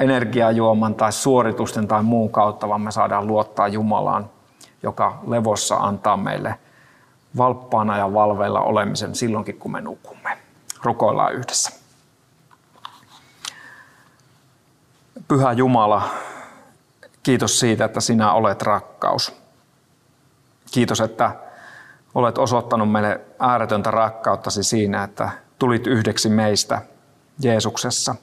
energiajuoman 0.00 0.94
tai 0.94 1.12
suoritusten 1.12 1.88
tai 1.88 2.02
muun 2.02 2.30
kautta, 2.30 2.68
vaan 2.68 2.80
me 2.80 2.90
saadaan 2.90 3.26
luottaa 3.26 3.68
Jumalaan 3.68 4.30
joka 4.82 5.18
levossa 5.26 5.76
antaa 5.76 6.16
meille 6.16 6.54
valppaana 7.36 7.98
ja 7.98 8.12
valveilla 8.12 8.60
olemisen 8.60 9.14
silloinkin, 9.14 9.58
kun 9.58 9.72
me 9.72 9.80
nukumme. 9.80 10.38
Rukoillaan 10.82 11.34
yhdessä. 11.34 11.72
Pyhä 15.28 15.52
Jumala, 15.52 16.08
kiitos 17.22 17.60
siitä, 17.60 17.84
että 17.84 18.00
sinä 18.00 18.32
olet 18.32 18.62
rakkaus. 18.62 19.36
Kiitos, 20.70 21.00
että 21.00 21.36
olet 22.14 22.38
osoittanut 22.38 22.92
meille 22.92 23.20
ääretöntä 23.38 23.90
rakkauttasi 23.90 24.62
siinä, 24.62 25.04
että 25.04 25.30
tulit 25.58 25.86
yhdeksi 25.86 26.28
meistä 26.28 26.82
Jeesuksessa. 27.42 28.14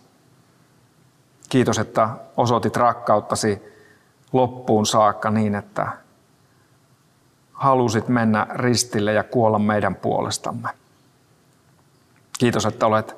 Kiitos, 1.49 1.79
että 1.79 2.09
osoitit 2.37 2.77
rakkauttasi 2.77 3.61
loppuun 4.33 4.85
saakka 4.85 5.31
niin, 5.31 5.55
että 5.55 5.87
halusit 7.53 8.07
mennä 8.07 8.47
ristille 8.49 9.13
ja 9.13 9.23
kuolla 9.23 9.59
meidän 9.59 9.95
puolestamme. 9.95 10.69
Kiitos, 12.37 12.65
että 12.65 12.85
olet 12.85 13.15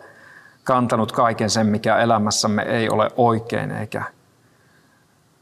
kantanut 0.63 1.12
kaiken 1.12 1.49
sen, 1.49 1.67
mikä 1.67 1.97
elämässämme 1.97 2.62
ei 2.62 2.89
ole 2.89 3.10
oikein 3.17 3.71
eikä 3.71 4.03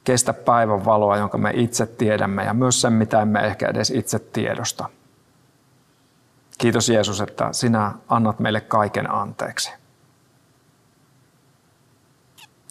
kestä 0.03 0.33
päivän 0.33 0.85
valoa, 0.85 1.17
jonka 1.17 1.37
me 1.37 1.51
itse 1.53 1.85
tiedämme 1.85 2.43
ja 2.43 2.53
myös 2.53 2.81
sen, 2.81 2.93
mitä 2.93 3.21
emme 3.21 3.39
ehkä 3.39 3.67
edes 3.67 3.89
itse 3.89 4.19
tiedosta. 4.19 4.89
Kiitos 6.57 6.89
Jeesus, 6.89 7.21
että 7.21 7.49
sinä 7.51 7.91
annat 8.07 8.39
meille 8.39 8.61
kaiken 8.61 9.11
anteeksi. 9.11 9.73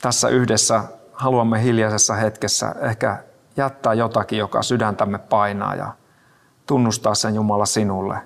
Tässä 0.03 0.29
yhdessä 0.29 0.85
haluamme 1.13 1.63
hiljaisessa 1.63 2.15
hetkessä 2.15 2.75
ehkä 2.81 3.23
jättää 3.57 3.95
jotakin, 3.95 4.39
joka 4.39 4.63
sydäntämme 4.63 5.19
painaa 5.19 5.75
ja 5.75 5.93
tunnustaa 6.67 7.15
sen 7.15 7.35
Jumala 7.35 7.67
sinulle. 7.67 8.19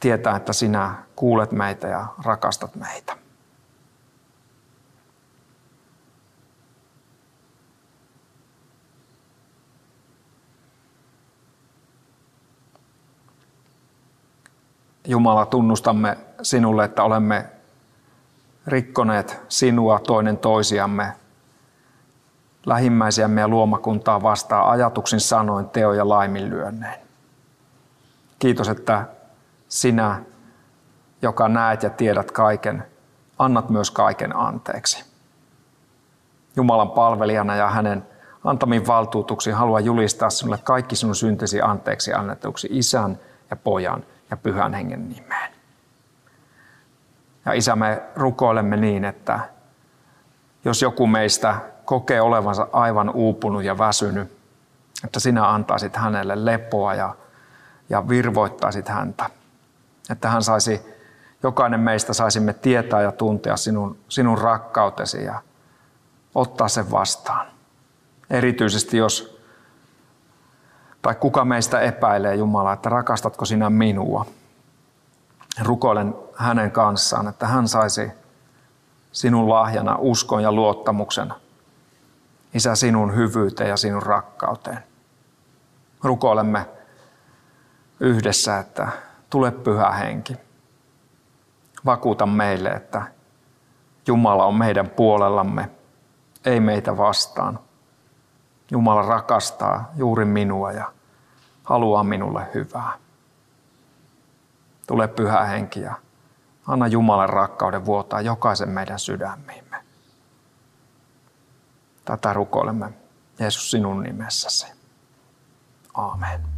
Tietää, 0.00 0.36
että 0.36 0.52
sinä 0.52 0.94
kuulet 1.16 1.52
meitä 1.52 1.88
ja 1.88 2.06
rakastat 2.24 2.76
meitä. 2.76 3.16
Jumala, 15.06 15.46
tunnustamme 15.46 16.18
sinulle, 16.42 16.84
että 16.84 17.02
olemme 17.02 17.44
rikkoneet 18.66 19.40
sinua 19.48 19.98
toinen 19.98 20.38
toisiamme 20.38 21.12
lähimmäisiämme 22.66 23.40
ja 23.40 23.48
luomakuntaa 23.48 24.22
vastaan 24.22 24.70
ajatuksin 24.70 25.20
sanoin, 25.20 25.68
teo 25.68 25.92
ja 25.92 26.08
laiminlyönnein. 26.08 27.00
Kiitos, 28.38 28.68
että 28.68 29.06
sinä, 29.68 30.22
joka 31.22 31.48
näet 31.48 31.82
ja 31.82 31.90
tiedät 31.90 32.30
kaiken, 32.30 32.84
annat 33.38 33.70
myös 33.70 33.90
kaiken 33.90 34.36
anteeksi. 34.36 35.04
Jumalan 36.56 36.90
palvelijana 36.90 37.56
ja 37.56 37.70
hänen 37.70 38.06
antamin 38.44 38.86
valtuutuksiin 38.86 39.56
haluan 39.56 39.84
julistaa 39.84 40.30
sinulle 40.30 40.58
kaikki 40.64 40.96
sinun 40.96 41.16
syntisi 41.16 41.60
anteeksi 41.62 42.12
annetuksi 42.12 42.68
isän 42.70 43.18
ja 43.50 43.56
pojan 43.56 44.04
ja 44.30 44.36
pyhän 44.36 44.74
hengen 44.74 45.08
nimeen. 45.08 45.52
Ja 47.46 47.52
isä, 47.52 47.76
me 47.76 48.02
rukoilemme 48.16 48.76
niin, 48.76 49.04
että 49.04 49.40
jos 50.64 50.82
joku 50.82 51.06
meistä 51.06 51.56
kokee 51.84 52.20
olevansa 52.20 52.68
aivan 52.72 53.10
uupunut 53.10 53.64
ja 53.64 53.78
väsynyt, 53.78 54.38
että 55.04 55.20
sinä 55.20 55.48
antaisit 55.48 55.96
hänelle 55.96 56.44
lepoa 56.44 56.94
ja, 56.94 57.14
ja 57.90 58.08
virvoittaisit 58.08 58.88
häntä. 58.88 59.30
Että 60.10 60.30
hän 60.30 60.42
saisi, 60.42 60.80
jokainen 61.42 61.80
meistä 61.80 62.12
saisimme 62.12 62.52
tietää 62.52 63.02
ja 63.02 63.12
tuntea 63.12 63.56
sinun, 63.56 63.98
sinun 64.08 64.38
rakkautesi 64.38 65.24
ja 65.24 65.42
ottaa 66.34 66.68
sen 66.68 66.90
vastaan. 66.90 67.46
Erityisesti 68.30 68.96
jos, 68.96 69.42
tai 71.02 71.14
kuka 71.14 71.44
meistä 71.44 71.80
epäilee 71.80 72.34
Jumala, 72.34 72.72
että 72.72 72.88
rakastatko 72.88 73.44
sinä 73.44 73.70
minua. 73.70 74.26
Rukoilen 75.62 76.14
hänen 76.34 76.70
kanssaan, 76.70 77.28
että 77.28 77.46
hän 77.46 77.68
saisi 77.68 78.12
sinun 79.12 79.48
lahjana 79.48 79.96
uskon 79.98 80.42
ja 80.42 80.52
luottamuksen– 80.52 81.32
Isä, 82.54 82.74
sinun 82.74 83.14
hyvyyteen 83.14 83.68
ja 83.68 83.76
sinun 83.76 84.02
rakkauteen. 84.02 84.78
Rukoilemme 86.02 86.66
yhdessä, 88.00 88.58
että 88.58 88.88
tule 89.30 89.50
pyhä 89.50 89.90
henki. 89.90 90.36
Vakuuta 91.84 92.26
meille, 92.26 92.68
että 92.68 93.02
Jumala 94.06 94.44
on 94.44 94.54
meidän 94.54 94.90
puolellamme 94.90 95.70
ei 96.44 96.60
meitä 96.60 96.96
vastaan. 96.96 97.58
Jumala 98.70 99.02
rakastaa 99.02 99.90
juuri 99.96 100.24
minua 100.24 100.72
ja 100.72 100.92
haluaa 101.64 102.04
minulle 102.04 102.46
hyvää. 102.54 102.92
Tule 104.86 105.08
pyhä 105.08 105.44
henki 105.44 105.80
ja 105.80 105.94
anna 106.66 106.86
Jumalan 106.86 107.28
rakkauden 107.28 107.84
vuotaa 107.84 108.20
jokaisen 108.20 108.68
meidän 108.68 108.98
sydämiimme. 108.98 109.76
Tätä 112.04 112.32
rukoilemme 112.32 112.92
Jeesus 113.38 113.70
sinun 113.70 114.02
nimessäsi. 114.02 114.66
Aamen. 115.94 116.57